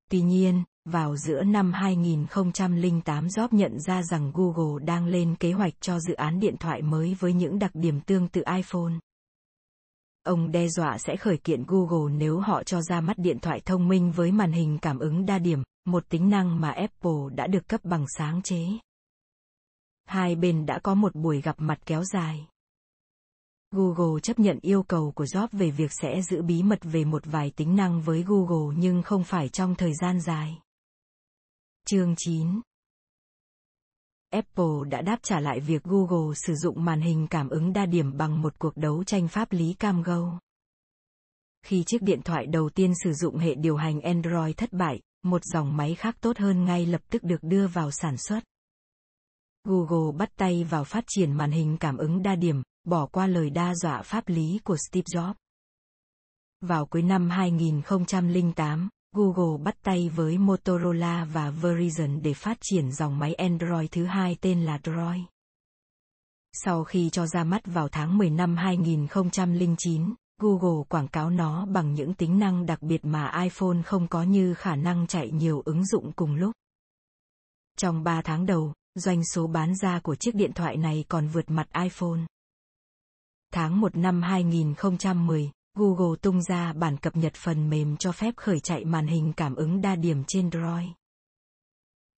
Tuy 0.10 0.22
nhiên, 0.22 0.64
vào 0.92 1.16
giữa 1.16 1.44
năm 1.44 1.74
2008 1.74 3.28
Job 3.28 3.48
nhận 3.52 3.80
ra 3.80 4.04
rằng 4.04 4.32
Google 4.34 4.86
đang 4.86 5.06
lên 5.06 5.36
kế 5.36 5.52
hoạch 5.52 5.74
cho 5.80 6.00
dự 6.00 6.14
án 6.14 6.40
điện 6.40 6.58
thoại 6.58 6.82
mới 6.82 7.16
với 7.20 7.34
những 7.34 7.60
đặc 7.60 7.72
điểm 7.74 8.02
tương 8.02 8.28
tự 8.28 8.44
iPhone. 8.56 8.94
Ông 10.24 10.52
đe 10.52 10.68
dọa 10.68 10.98
sẽ 10.98 11.16
khởi 11.16 11.38
kiện 11.38 11.64
Google 11.68 12.14
nếu 12.14 12.40
họ 12.40 12.64
cho 12.64 12.82
ra 12.82 13.02
mắt 13.02 13.18
điện 13.18 13.40
thoại 13.40 13.62
thông 13.66 13.88
minh 13.88 14.12
với 14.12 14.32
màn 14.32 14.52
hình 14.52 14.78
cảm 14.82 15.00
ứng 15.00 15.26
đa 15.26 15.40
điểm, 15.40 15.64
một 15.86 16.10
tính 16.10 16.30
năng 16.30 16.62
mà 16.62 16.70
Apple 16.70 17.36
đã 17.36 17.48
được 17.48 17.68
cấp 17.68 17.82
bằng 17.84 18.06
sáng 18.18 18.42
chế. 18.42 18.66
Hai 20.06 20.36
bên 20.36 20.66
đã 20.66 20.80
có 20.80 20.96
một 20.96 21.16
buổi 21.16 21.42
gặp 21.42 21.56
mặt 21.58 21.80
kéo 21.86 22.04
dài. 22.04 22.48
Google 23.72 24.20
chấp 24.24 24.40
nhận 24.40 24.60
yêu 24.62 24.84
cầu 24.84 25.12
của 25.12 25.24
Jobs 25.24 25.48
về 25.52 25.72
việc 25.72 25.92
sẽ 26.02 26.22
giữ 26.22 26.42
bí 26.42 26.64
mật 26.64 26.80
về 26.84 27.06
một 27.06 27.22
vài 27.26 27.52
tính 27.56 27.76
năng 27.76 28.02
với 28.02 28.24
Google 28.28 28.76
nhưng 28.78 29.04
không 29.04 29.24
phải 29.24 29.50
trong 29.50 29.76
thời 29.76 29.94
gian 29.94 30.22
dài. 30.22 30.60
Chương 31.90 32.16
9 32.18 32.62
Apple 34.30 34.90
đã 34.90 35.02
đáp 35.02 35.20
trả 35.24 35.40
lại 35.40 35.60
việc 35.60 35.84
Google 35.84 36.36
sử 36.36 36.56
dụng 36.56 36.86
màn 36.86 37.02
hình 37.02 37.28
cảm 37.30 37.50
ứng 37.50 37.74
đa 37.74 37.86
điểm 37.86 38.18
bằng 38.18 38.42
một 38.42 38.60
cuộc 38.60 38.78
đấu 38.78 39.04
tranh 39.04 39.28
pháp 39.28 39.52
lý 39.52 39.74
cam 39.74 40.02
go. 40.02 40.40
Khi 41.66 41.84
chiếc 41.84 42.02
điện 42.02 42.22
thoại 42.22 42.46
đầu 42.46 42.70
tiên 42.70 42.94
sử 43.04 43.14
dụng 43.14 43.38
hệ 43.38 43.56
điều 43.56 43.76
hành 43.76 44.02
Android 44.02 44.56
thất 44.58 44.74
bại, 44.74 45.02
một 45.24 45.42
dòng 45.46 45.78
máy 45.78 45.96
khác 45.96 46.18
tốt 46.22 46.38
hơn 46.38 46.66
ngay 46.66 46.86
lập 46.86 47.02
tức 47.10 47.24
được 47.24 47.40
đưa 47.42 47.68
vào 47.68 47.92
sản 47.92 48.18
xuất. 48.18 48.44
Google 49.64 50.18
bắt 50.18 50.30
tay 50.36 50.64
vào 50.64 50.84
phát 50.84 51.04
triển 51.08 51.34
màn 51.34 51.52
hình 51.52 51.78
cảm 51.80 51.98
ứng 51.98 52.24
đa 52.24 52.36
điểm, 52.36 52.64
bỏ 52.84 53.06
qua 53.06 53.28
lời 53.28 53.50
đa 53.50 53.76
dọa 53.76 54.02
pháp 54.02 54.28
lý 54.28 54.60
của 54.64 54.78
Steve 54.90 55.06
Jobs. 55.14 55.34
Vào 56.62 56.86
cuối 56.86 57.02
năm 57.02 57.30
2008, 57.30 58.90
Google 59.16 59.64
bắt 59.64 59.76
tay 59.84 60.10
với 60.10 60.38
Motorola 60.38 61.26
và 61.26 61.52
Verizon 61.52 62.22
để 62.22 62.34
phát 62.34 62.58
triển 62.62 62.92
dòng 62.92 63.20
máy 63.20 63.34
Android 63.34 63.90
thứ 63.92 64.06
hai 64.06 64.38
tên 64.42 64.66
là 64.66 64.80
Droid. 64.84 65.24
Sau 66.54 66.84
khi 66.84 67.10
cho 67.10 67.28
ra 67.28 67.44
mắt 67.44 67.62
vào 67.66 67.90
tháng 67.90 68.18
10 68.18 68.30
năm 68.30 68.56
2009, 68.56 70.14
Google 70.42 70.84
quảng 70.90 71.08
cáo 71.08 71.30
nó 71.30 71.66
bằng 71.66 71.94
những 71.94 72.14
tính 72.14 72.40
năng 72.40 72.66
đặc 72.66 72.82
biệt 72.82 73.06
mà 73.06 73.42
iPhone 73.44 73.82
không 73.86 74.08
có 74.08 74.24
như 74.24 74.54
khả 74.54 74.76
năng 74.76 75.08
chạy 75.08 75.32
nhiều 75.32 75.62
ứng 75.66 75.86
dụng 75.86 76.12
cùng 76.16 76.36
lúc. 76.36 76.52
Trong 77.78 78.04
3 78.04 78.22
tháng 78.22 78.46
đầu, 78.46 78.74
doanh 78.96 79.26
số 79.26 79.48
bán 79.48 79.76
ra 79.76 80.00
của 80.00 80.16
chiếc 80.16 80.36
điện 80.36 80.52
thoại 80.54 80.78
này 80.78 81.06
còn 81.08 81.28
vượt 81.28 81.52
mặt 81.52 81.68
iPhone. 81.84 82.20
Tháng 83.54 83.82
1 83.82 83.96
năm 83.96 84.22
2010, 84.22 85.52
Google 85.78 86.18
tung 86.22 86.42
ra 86.42 86.74
bản 86.74 86.98
cập 86.98 87.16
nhật 87.16 87.34
phần 87.36 87.70
mềm 87.70 87.98
cho 87.98 88.12
phép 88.12 88.34
khởi 88.38 88.60
chạy 88.60 88.86
màn 88.86 89.08
hình 89.08 89.34
cảm 89.38 89.56
ứng 89.56 89.82
đa 89.82 89.96
điểm 89.96 90.24
trên 90.28 90.52
Droid. 90.52 90.90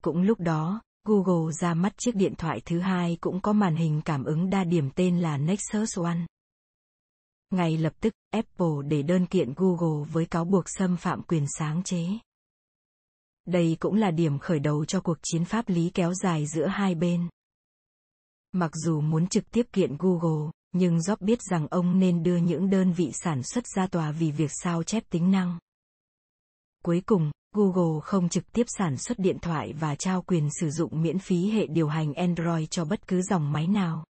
Cũng 0.04 0.22
lúc 0.22 0.40
đó, 0.40 0.82
Google 1.06 1.52
ra 1.62 1.74
mắt 1.74 1.94
chiếc 1.98 2.16
điện 2.16 2.34
thoại 2.38 2.62
thứ 2.66 2.80
hai 2.80 3.18
cũng 3.22 3.42
có 3.42 3.54
màn 3.54 3.76
hình 3.76 4.02
cảm 4.06 4.24
ứng 4.24 4.50
đa 4.50 4.64
điểm 4.64 4.90
tên 4.96 5.20
là 5.20 5.38
Nexus 5.38 6.00
One. 6.00 6.20
Ngay 7.50 7.78
lập 7.78 7.94
tức, 8.00 8.14
Apple 8.32 8.88
để 8.88 9.02
đơn 9.02 9.26
kiện 9.26 9.54
Google 9.56 10.08
với 10.12 10.26
cáo 10.26 10.46
buộc 10.46 10.64
xâm 10.68 10.98
phạm 10.98 11.22
quyền 11.24 11.46
sáng 11.58 11.84
chế. 11.84 12.08
Đây 13.46 13.78
cũng 13.80 13.96
là 13.96 14.12
điểm 14.12 14.40
khởi 14.40 14.60
đầu 14.60 14.86
cho 14.86 15.02
cuộc 15.02 15.18
chiến 15.24 15.46
pháp 15.46 15.70
lý 15.70 15.92
kéo 15.94 16.14
dài 16.14 16.48
giữa 16.48 16.66
hai 16.66 16.96
bên. 16.96 17.30
Mặc 18.52 18.72
dù 18.74 19.02
muốn 19.02 19.28
trực 19.28 19.52
tiếp 19.52 19.66
kiện 19.74 19.98
Google, 20.00 20.52
nhưng 20.72 20.98
Job 20.98 21.16
biết 21.20 21.42
rằng 21.42 21.68
ông 21.72 22.00
nên 22.00 22.24
đưa 22.24 22.38
những 22.38 22.70
đơn 22.70 22.92
vị 22.92 23.12
sản 23.14 23.44
xuất 23.44 23.64
ra 23.76 23.88
tòa 23.88 24.12
vì 24.12 24.32
việc 24.32 24.52
sao 24.64 24.84
chép 24.84 25.04
tính 25.10 25.32
năng. 25.32 25.60
Cuối 26.84 27.02
cùng, 27.06 27.32
Google 27.56 28.00
không 28.04 28.30
trực 28.30 28.52
tiếp 28.52 28.64
sản 28.68 28.98
xuất 28.98 29.20
điện 29.20 29.38
thoại 29.42 29.74
và 29.74 29.96
trao 29.96 30.22
quyền 30.22 30.50
sử 30.60 30.70
dụng 30.70 31.02
miễn 31.02 31.20
phí 31.20 31.50
hệ 31.50 31.68
điều 31.68 31.88
hành 31.88 32.14
Android 32.14 32.68
cho 32.70 32.86
bất 32.86 33.08
cứ 33.08 33.22
dòng 33.22 33.52
máy 33.52 33.68
nào. 33.68 34.06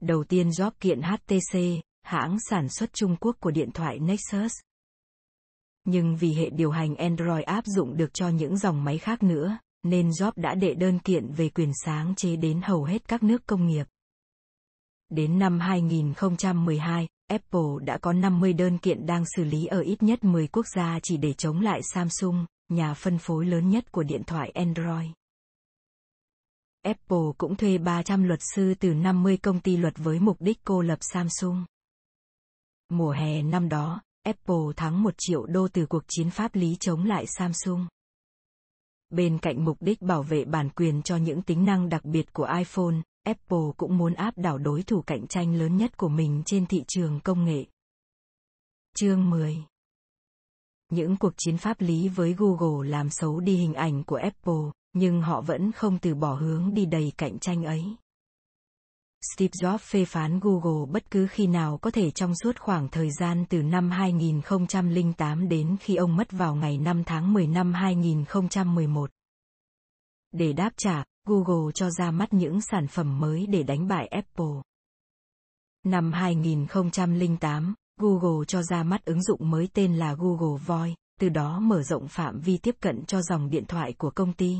Đầu 0.00 0.24
tiên 0.24 0.48
Job 0.48 0.70
kiện 0.80 1.00
HTC, 1.02 1.58
hãng 2.02 2.36
sản 2.50 2.68
xuất 2.68 2.92
Trung 2.92 3.16
Quốc 3.20 3.36
của 3.40 3.50
điện 3.50 3.70
thoại 3.74 3.98
Nexus. 3.98 4.52
Nhưng 5.84 6.16
vì 6.16 6.34
hệ 6.34 6.50
điều 6.50 6.70
hành 6.70 6.96
Android 6.96 7.44
áp 7.44 7.64
dụng 7.66 7.96
được 7.96 8.14
cho 8.14 8.28
những 8.28 8.56
dòng 8.56 8.84
máy 8.84 8.98
khác 8.98 9.22
nữa, 9.22 9.58
nên 9.82 10.08
Job 10.08 10.32
đã 10.36 10.54
đệ 10.54 10.74
đơn 10.74 10.98
kiện 10.98 11.32
về 11.32 11.48
quyền 11.48 11.72
sáng 11.84 12.14
chế 12.14 12.36
đến 12.36 12.60
hầu 12.64 12.84
hết 12.84 13.08
các 13.08 13.22
nước 13.22 13.46
công 13.46 13.66
nghiệp. 13.66 13.86
Đến 15.08 15.38
năm 15.38 15.60
2012, 15.60 17.08
Apple 17.26 17.84
đã 17.84 17.98
có 17.98 18.12
50 18.12 18.52
đơn 18.52 18.78
kiện 18.78 19.06
đang 19.06 19.24
xử 19.36 19.44
lý 19.44 19.66
ở 19.66 19.80
ít 19.80 20.02
nhất 20.02 20.24
10 20.24 20.46
quốc 20.46 20.66
gia 20.74 20.98
chỉ 21.02 21.16
để 21.16 21.32
chống 21.32 21.60
lại 21.60 21.80
Samsung, 21.82 22.46
nhà 22.68 22.94
phân 22.94 23.18
phối 23.18 23.46
lớn 23.46 23.70
nhất 23.70 23.92
của 23.92 24.02
điện 24.02 24.22
thoại 24.26 24.50
Android. 24.50 25.10
Apple 26.82 27.26
cũng 27.38 27.56
thuê 27.56 27.78
300 27.78 28.22
luật 28.22 28.40
sư 28.54 28.74
từ 28.80 28.94
50 28.94 29.36
công 29.36 29.60
ty 29.60 29.76
luật 29.76 29.94
với 29.96 30.20
mục 30.20 30.36
đích 30.40 30.58
cô 30.64 30.82
lập 30.82 30.98
Samsung. 31.00 31.64
Mùa 32.88 33.10
hè 33.10 33.42
năm 33.42 33.68
đó, 33.68 34.02
Apple 34.22 34.72
thắng 34.76 35.02
1 35.02 35.14
triệu 35.18 35.46
đô 35.46 35.68
từ 35.68 35.86
cuộc 35.86 36.02
chiến 36.08 36.30
pháp 36.30 36.54
lý 36.54 36.76
chống 36.80 37.04
lại 37.04 37.24
Samsung. 37.26 37.86
Bên 39.10 39.38
cạnh 39.38 39.64
mục 39.64 39.76
đích 39.80 40.02
bảo 40.02 40.22
vệ 40.22 40.44
bản 40.44 40.70
quyền 40.70 41.02
cho 41.02 41.16
những 41.16 41.42
tính 41.42 41.64
năng 41.64 41.88
đặc 41.88 42.04
biệt 42.04 42.32
của 42.32 42.48
iPhone, 42.58 42.94
Apple 43.24 43.72
cũng 43.76 43.98
muốn 43.98 44.14
áp 44.14 44.38
đảo 44.38 44.58
đối 44.58 44.82
thủ 44.82 45.02
cạnh 45.02 45.26
tranh 45.26 45.54
lớn 45.54 45.76
nhất 45.76 45.96
của 45.96 46.08
mình 46.08 46.42
trên 46.46 46.66
thị 46.66 46.84
trường 46.88 47.20
công 47.20 47.44
nghệ. 47.44 47.64
Chương 48.96 49.30
10 49.30 49.64
Những 50.90 51.16
cuộc 51.16 51.32
chiến 51.36 51.56
pháp 51.56 51.80
lý 51.80 52.08
với 52.08 52.34
Google 52.38 52.88
làm 52.88 53.10
xấu 53.10 53.40
đi 53.40 53.56
hình 53.56 53.74
ảnh 53.74 54.04
của 54.04 54.16
Apple, 54.16 54.70
nhưng 54.92 55.22
họ 55.22 55.40
vẫn 55.40 55.72
không 55.72 55.98
từ 55.98 56.14
bỏ 56.14 56.34
hướng 56.34 56.74
đi 56.74 56.86
đầy 56.86 57.12
cạnh 57.16 57.38
tranh 57.38 57.64
ấy. 57.64 57.96
Steve 59.32 59.50
Jobs 59.62 59.78
phê 59.78 60.04
phán 60.04 60.40
Google 60.40 60.92
bất 60.92 61.10
cứ 61.10 61.26
khi 61.26 61.46
nào 61.46 61.78
có 61.78 61.90
thể 61.90 62.10
trong 62.10 62.32
suốt 62.42 62.58
khoảng 62.58 62.88
thời 62.88 63.10
gian 63.20 63.44
từ 63.48 63.62
năm 63.62 63.90
2008 63.90 65.48
đến 65.48 65.76
khi 65.80 65.96
ông 65.96 66.16
mất 66.16 66.32
vào 66.32 66.54
ngày 66.54 66.78
5 66.78 67.04
tháng 67.04 67.32
10 67.32 67.46
năm 67.46 67.72
2011. 67.72 69.10
Để 70.32 70.52
đáp 70.52 70.70
trả, 70.76 71.04
Google 71.28 71.72
cho 71.74 71.90
ra 71.90 72.10
mắt 72.10 72.32
những 72.32 72.60
sản 72.60 72.86
phẩm 72.86 73.20
mới 73.20 73.46
để 73.46 73.62
đánh 73.62 73.88
bại 73.88 74.06
Apple. 74.06 74.54
Năm 75.84 76.12
2008, 76.12 77.74
Google 78.00 78.44
cho 78.48 78.62
ra 78.62 78.82
mắt 78.82 79.04
ứng 79.04 79.22
dụng 79.22 79.50
mới 79.50 79.68
tên 79.72 79.96
là 79.96 80.14
Google 80.14 80.62
Voice, 80.66 80.94
từ 81.20 81.28
đó 81.28 81.60
mở 81.60 81.82
rộng 81.82 82.08
phạm 82.08 82.40
vi 82.40 82.58
tiếp 82.58 82.76
cận 82.80 83.04
cho 83.04 83.22
dòng 83.22 83.50
điện 83.50 83.64
thoại 83.68 83.92
của 83.98 84.10
công 84.10 84.32
ty. 84.32 84.56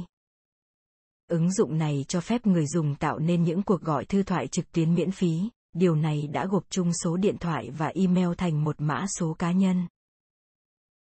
Ứng 1.30 1.52
dụng 1.52 1.78
này 1.78 2.04
cho 2.08 2.20
phép 2.20 2.46
người 2.46 2.66
dùng 2.66 2.94
tạo 2.94 3.18
nên 3.18 3.42
những 3.42 3.62
cuộc 3.62 3.80
gọi 3.80 4.04
thư 4.04 4.22
thoại 4.22 4.46
trực 4.46 4.72
tuyến 4.72 4.94
miễn 4.94 5.10
phí, 5.10 5.48
điều 5.72 5.94
này 5.94 6.26
đã 6.32 6.46
gộp 6.46 6.64
chung 6.70 6.90
số 7.04 7.16
điện 7.16 7.36
thoại 7.38 7.70
và 7.70 7.86
email 7.86 8.28
thành 8.38 8.64
một 8.64 8.76
mã 8.78 9.06
số 9.18 9.34
cá 9.34 9.52
nhân. 9.52 9.86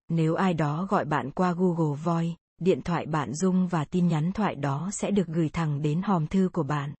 Nếu 0.09 0.35
ai 0.35 0.53
đó 0.53 0.87
gọi 0.89 1.05
bạn 1.05 1.31
qua 1.31 1.53
Google 1.53 1.97
Voice, 2.03 2.35
điện 2.59 2.81
thoại 2.81 3.05
bạn 3.05 3.33
dung 3.33 3.67
và 3.67 3.85
tin 3.85 4.07
nhắn 4.07 4.31
thoại 4.31 4.55
đó 4.55 4.89
sẽ 4.93 5.11
được 5.11 5.27
gửi 5.27 5.49
thẳng 5.49 5.81
đến 5.81 6.01
hòm 6.01 6.27
thư 6.27 6.49
của 6.53 6.63
bạn. 6.63 6.93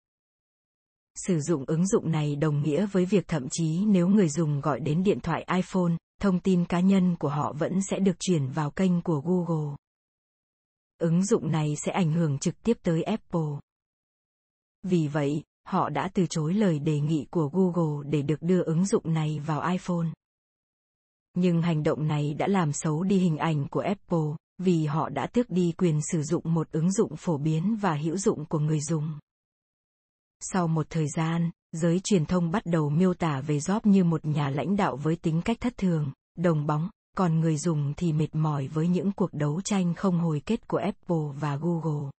Sử 1.15 1.39
dụng 1.39 1.63
ứng 1.67 1.87
dụng 1.87 2.11
này 2.11 2.35
đồng 2.35 2.61
nghĩa 2.61 2.85
với 2.85 3.05
việc 3.05 3.27
thậm 3.27 3.47
chí 3.51 3.85
nếu 3.85 4.07
người 4.07 4.29
dùng 4.29 4.61
gọi 4.61 4.79
đến 4.79 5.03
điện 5.03 5.19
thoại 5.19 5.47
iPhone, 5.55 5.93
thông 6.21 6.39
tin 6.39 6.65
cá 6.65 6.79
nhân 6.79 7.15
của 7.15 7.29
họ 7.29 7.53
vẫn 7.53 7.81
sẽ 7.89 7.99
được 7.99 8.19
chuyển 8.19 8.47
vào 8.47 8.71
kênh 8.71 9.01
của 9.01 9.21
Google. 9.25 9.75
Ứng 10.97 11.25
dụng 11.25 11.51
này 11.51 11.75
sẽ 11.75 11.91
ảnh 11.91 12.11
hưởng 12.11 12.39
trực 12.39 12.63
tiếp 12.63 12.77
tới 12.83 13.03
Apple. 13.03 13.59
Vì 14.83 15.07
vậy, 15.07 15.43
họ 15.65 15.89
đã 15.89 16.09
từ 16.13 16.25
chối 16.29 16.53
lời 16.53 16.79
đề 16.79 16.99
nghị 16.99 17.27
của 17.31 17.49
Google 17.53 18.09
để 18.09 18.21
được 18.21 18.41
đưa 18.41 18.63
ứng 18.63 18.85
dụng 18.85 19.13
này 19.13 19.39
vào 19.45 19.71
iPhone. 19.71 20.07
Nhưng 21.33 21.61
hành 21.61 21.83
động 21.83 22.07
này 22.07 22.33
đã 22.33 22.47
làm 22.47 22.71
xấu 22.73 23.03
đi 23.03 23.17
hình 23.17 23.37
ảnh 23.37 23.67
của 23.67 23.79
Apple, 23.79 24.35
vì 24.57 24.85
họ 24.85 25.09
đã 25.09 25.27
tước 25.27 25.49
đi 25.49 25.73
quyền 25.77 25.99
sử 26.11 26.23
dụng 26.23 26.53
một 26.53 26.71
ứng 26.71 26.91
dụng 26.91 27.15
phổ 27.15 27.37
biến 27.37 27.75
và 27.81 27.95
hữu 27.95 28.17
dụng 28.17 28.45
của 28.45 28.59
người 28.59 28.79
dùng. 28.81 29.19
Sau 30.39 30.67
một 30.67 30.87
thời 30.89 31.07
gian, 31.15 31.51
giới 31.71 31.99
truyền 32.03 32.25
thông 32.25 32.51
bắt 32.51 32.65
đầu 32.65 32.89
miêu 32.89 33.13
tả 33.13 33.41
về 33.41 33.57
Job 33.57 33.79
như 33.83 34.03
một 34.03 34.25
nhà 34.25 34.49
lãnh 34.49 34.75
đạo 34.75 34.95
với 34.95 35.15
tính 35.15 35.41
cách 35.45 35.57
thất 35.59 35.77
thường, 35.77 36.11
đồng 36.37 36.65
bóng, 36.65 36.89
còn 37.17 37.39
người 37.39 37.57
dùng 37.57 37.93
thì 37.97 38.13
mệt 38.13 38.35
mỏi 38.35 38.67
với 38.67 38.87
những 38.87 39.11
cuộc 39.11 39.33
đấu 39.33 39.61
tranh 39.61 39.93
không 39.93 40.19
hồi 40.19 40.41
kết 40.45 40.67
của 40.67 40.77
Apple 40.77 41.39
và 41.39 41.55
Google. 41.55 42.09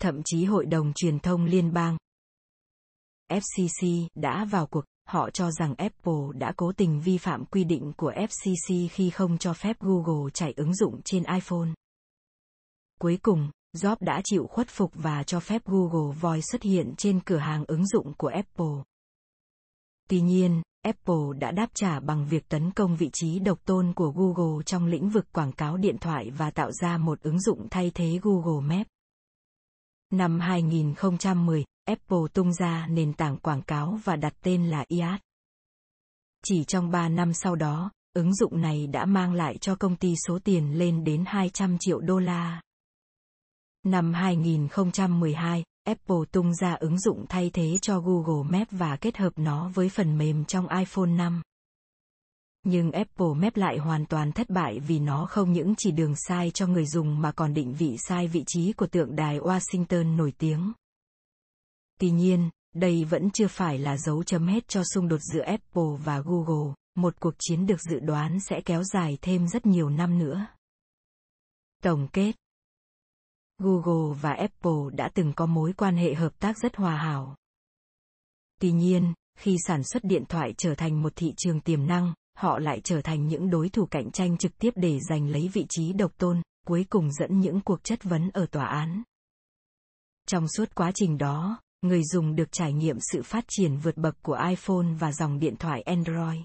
Thậm 0.00 0.22
chí 0.24 0.44
Hội 0.44 0.66
đồng 0.66 0.92
Truyền 0.94 1.18
thông 1.18 1.44
Liên 1.44 1.72
bang 1.72 1.96
FCC 3.30 4.06
đã 4.14 4.44
vào 4.44 4.66
cuộc, 4.66 4.84
họ 5.12 5.30
cho 5.30 5.50
rằng 5.50 5.74
Apple 5.74 6.22
đã 6.34 6.52
cố 6.56 6.72
tình 6.72 7.00
vi 7.00 7.18
phạm 7.18 7.44
quy 7.44 7.64
định 7.64 7.92
của 7.96 8.12
FCC 8.12 8.88
khi 8.90 9.10
không 9.10 9.38
cho 9.38 9.52
phép 9.52 9.76
Google 9.80 10.30
chạy 10.34 10.54
ứng 10.56 10.74
dụng 10.74 11.00
trên 11.04 11.22
iPhone. 11.34 11.68
Cuối 13.00 13.18
cùng, 13.22 13.50
Jobs 13.76 13.96
đã 14.00 14.20
chịu 14.24 14.46
khuất 14.46 14.68
phục 14.68 14.90
và 14.94 15.22
cho 15.22 15.40
phép 15.40 15.62
Google 15.64 16.16
Voice 16.20 16.42
xuất 16.52 16.62
hiện 16.62 16.94
trên 16.96 17.20
cửa 17.20 17.36
hàng 17.36 17.64
ứng 17.68 17.86
dụng 17.86 18.12
của 18.14 18.28
Apple. 18.28 18.82
Tuy 20.08 20.20
nhiên, 20.20 20.62
Apple 20.82 21.38
đã 21.38 21.50
đáp 21.50 21.70
trả 21.74 22.00
bằng 22.00 22.26
việc 22.26 22.48
tấn 22.48 22.70
công 22.70 22.96
vị 22.96 23.10
trí 23.12 23.38
độc 23.38 23.64
tôn 23.64 23.92
của 23.92 24.10
Google 24.10 24.62
trong 24.66 24.86
lĩnh 24.86 25.08
vực 25.08 25.32
quảng 25.32 25.52
cáo 25.52 25.76
điện 25.76 25.98
thoại 25.98 26.30
và 26.30 26.50
tạo 26.50 26.72
ra 26.72 26.98
một 26.98 27.22
ứng 27.22 27.40
dụng 27.40 27.68
thay 27.70 27.90
thế 27.94 28.18
Google 28.22 28.76
Maps. 28.76 28.90
Năm 30.10 30.40
2010, 30.40 31.64
Apple 31.84 32.18
tung 32.32 32.52
ra 32.52 32.86
nền 32.86 33.12
tảng 33.12 33.36
quảng 33.36 33.62
cáo 33.62 33.98
và 34.04 34.16
đặt 34.16 34.34
tên 34.42 34.68
là 34.68 34.84
iAd. 34.88 35.20
Chỉ 36.44 36.64
trong 36.64 36.90
3 36.90 37.08
năm 37.08 37.32
sau 37.32 37.56
đó, 37.56 37.90
ứng 38.14 38.34
dụng 38.34 38.60
này 38.60 38.86
đã 38.86 39.04
mang 39.04 39.32
lại 39.32 39.58
cho 39.58 39.74
công 39.74 39.96
ty 39.96 40.14
số 40.26 40.38
tiền 40.44 40.78
lên 40.78 41.04
đến 41.04 41.24
200 41.26 41.76
triệu 41.80 42.00
đô 42.00 42.18
la. 42.18 42.62
Năm 43.82 44.12
2012, 44.12 45.64
Apple 45.84 46.16
tung 46.32 46.54
ra 46.54 46.74
ứng 46.74 46.98
dụng 46.98 47.26
thay 47.28 47.50
thế 47.50 47.78
cho 47.82 48.00
Google 48.00 48.58
Maps 48.58 48.70
và 48.70 48.96
kết 48.96 49.16
hợp 49.16 49.32
nó 49.36 49.68
với 49.74 49.88
phần 49.88 50.18
mềm 50.18 50.44
trong 50.44 50.68
iPhone 50.68 51.10
5. 51.10 51.42
Nhưng 52.64 52.92
Apple 52.92 53.34
Maps 53.36 53.58
lại 53.58 53.78
hoàn 53.78 54.06
toàn 54.06 54.32
thất 54.32 54.50
bại 54.50 54.80
vì 54.80 54.98
nó 54.98 55.26
không 55.30 55.52
những 55.52 55.74
chỉ 55.78 55.90
đường 55.90 56.14
sai 56.16 56.50
cho 56.50 56.66
người 56.66 56.86
dùng 56.86 57.20
mà 57.20 57.32
còn 57.32 57.54
định 57.54 57.74
vị 57.74 57.96
sai 57.98 58.26
vị 58.28 58.44
trí 58.46 58.72
của 58.72 58.86
tượng 58.86 59.16
đài 59.16 59.38
Washington 59.38 60.16
nổi 60.16 60.32
tiếng. 60.38 60.72
Tuy 62.00 62.10
nhiên, 62.10 62.50
đây 62.74 63.04
vẫn 63.04 63.30
chưa 63.30 63.46
phải 63.46 63.78
là 63.78 63.96
dấu 63.96 64.22
chấm 64.22 64.46
hết 64.46 64.68
cho 64.68 64.82
xung 64.84 65.08
đột 65.08 65.20
giữa 65.32 65.42
Apple 65.42 65.96
và 66.04 66.20
Google, 66.20 66.74
một 66.94 67.20
cuộc 67.20 67.34
chiến 67.38 67.66
được 67.66 67.80
dự 67.80 68.00
đoán 68.00 68.40
sẽ 68.40 68.60
kéo 68.64 68.82
dài 68.84 69.18
thêm 69.22 69.48
rất 69.48 69.66
nhiều 69.66 69.90
năm 69.90 70.18
nữa. 70.18 70.46
Tổng 71.82 72.08
kết 72.12 72.32
Google 73.58 74.18
và 74.20 74.32
Apple 74.32 74.96
đã 74.96 75.10
từng 75.14 75.32
có 75.36 75.46
mối 75.46 75.72
quan 75.72 75.96
hệ 75.96 76.14
hợp 76.14 76.38
tác 76.38 76.58
rất 76.58 76.76
hòa 76.76 76.96
hảo. 76.96 77.36
Tuy 78.60 78.72
nhiên, 78.72 79.14
khi 79.38 79.56
sản 79.66 79.84
xuất 79.84 80.04
điện 80.04 80.24
thoại 80.28 80.54
trở 80.58 80.74
thành 80.74 81.02
một 81.02 81.12
thị 81.16 81.32
trường 81.36 81.60
tiềm 81.60 81.86
năng, 81.86 82.14
họ 82.36 82.58
lại 82.58 82.80
trở 82.84 83.00
thành 83.00 83.26
những 83.26 83.50
đối 83.50 83.68
thủ 83.68 83.86
cạnh 83.86 84.10
tranh 84.10 84.38
trực 84.38 84.58
tiếp 84.58 84.70
để 84.76 84.98
giành 85.08 85.28
lấy 85.28 85.48
vị 85.52 85.66
trí 85.68 85.92
độc 85.92 86.12
tôn, 86.18 86.42
cuối 86.66 86.86
cùng 86.90 87.12
dẫn 87.12 87.40
những 87.40 87.60
cuộc 87.60 87.84
chất 87.84 88.04
vấn 88.04 88.30
ở 88.30 88.46
tòa 88.46 88.66
án. 88.66 89.02
Trong 90.26 90.48
suốt 90.48 90.74
quá 90.74 90.92
trình 90.94 91.18
đó, 91.18 91.60
người 91.82 92.02
dùng 92.04 92.34
được 92.36 92.52
trải 92.52 92.72
nghiệm 92.72 92.96
sự 93.00 93.22
phát 93.22 93.44
triển 93.48 93.76
vượt 93.76 93.96
bậc 93.96 94.14
của 94.22 94.38
iPhone 94.48 94.86
và 94.98 95.12
dòng 95.12 95.38
điện 95.38 95.56
thoại 95.56 95.82
Android. 95.82 96.40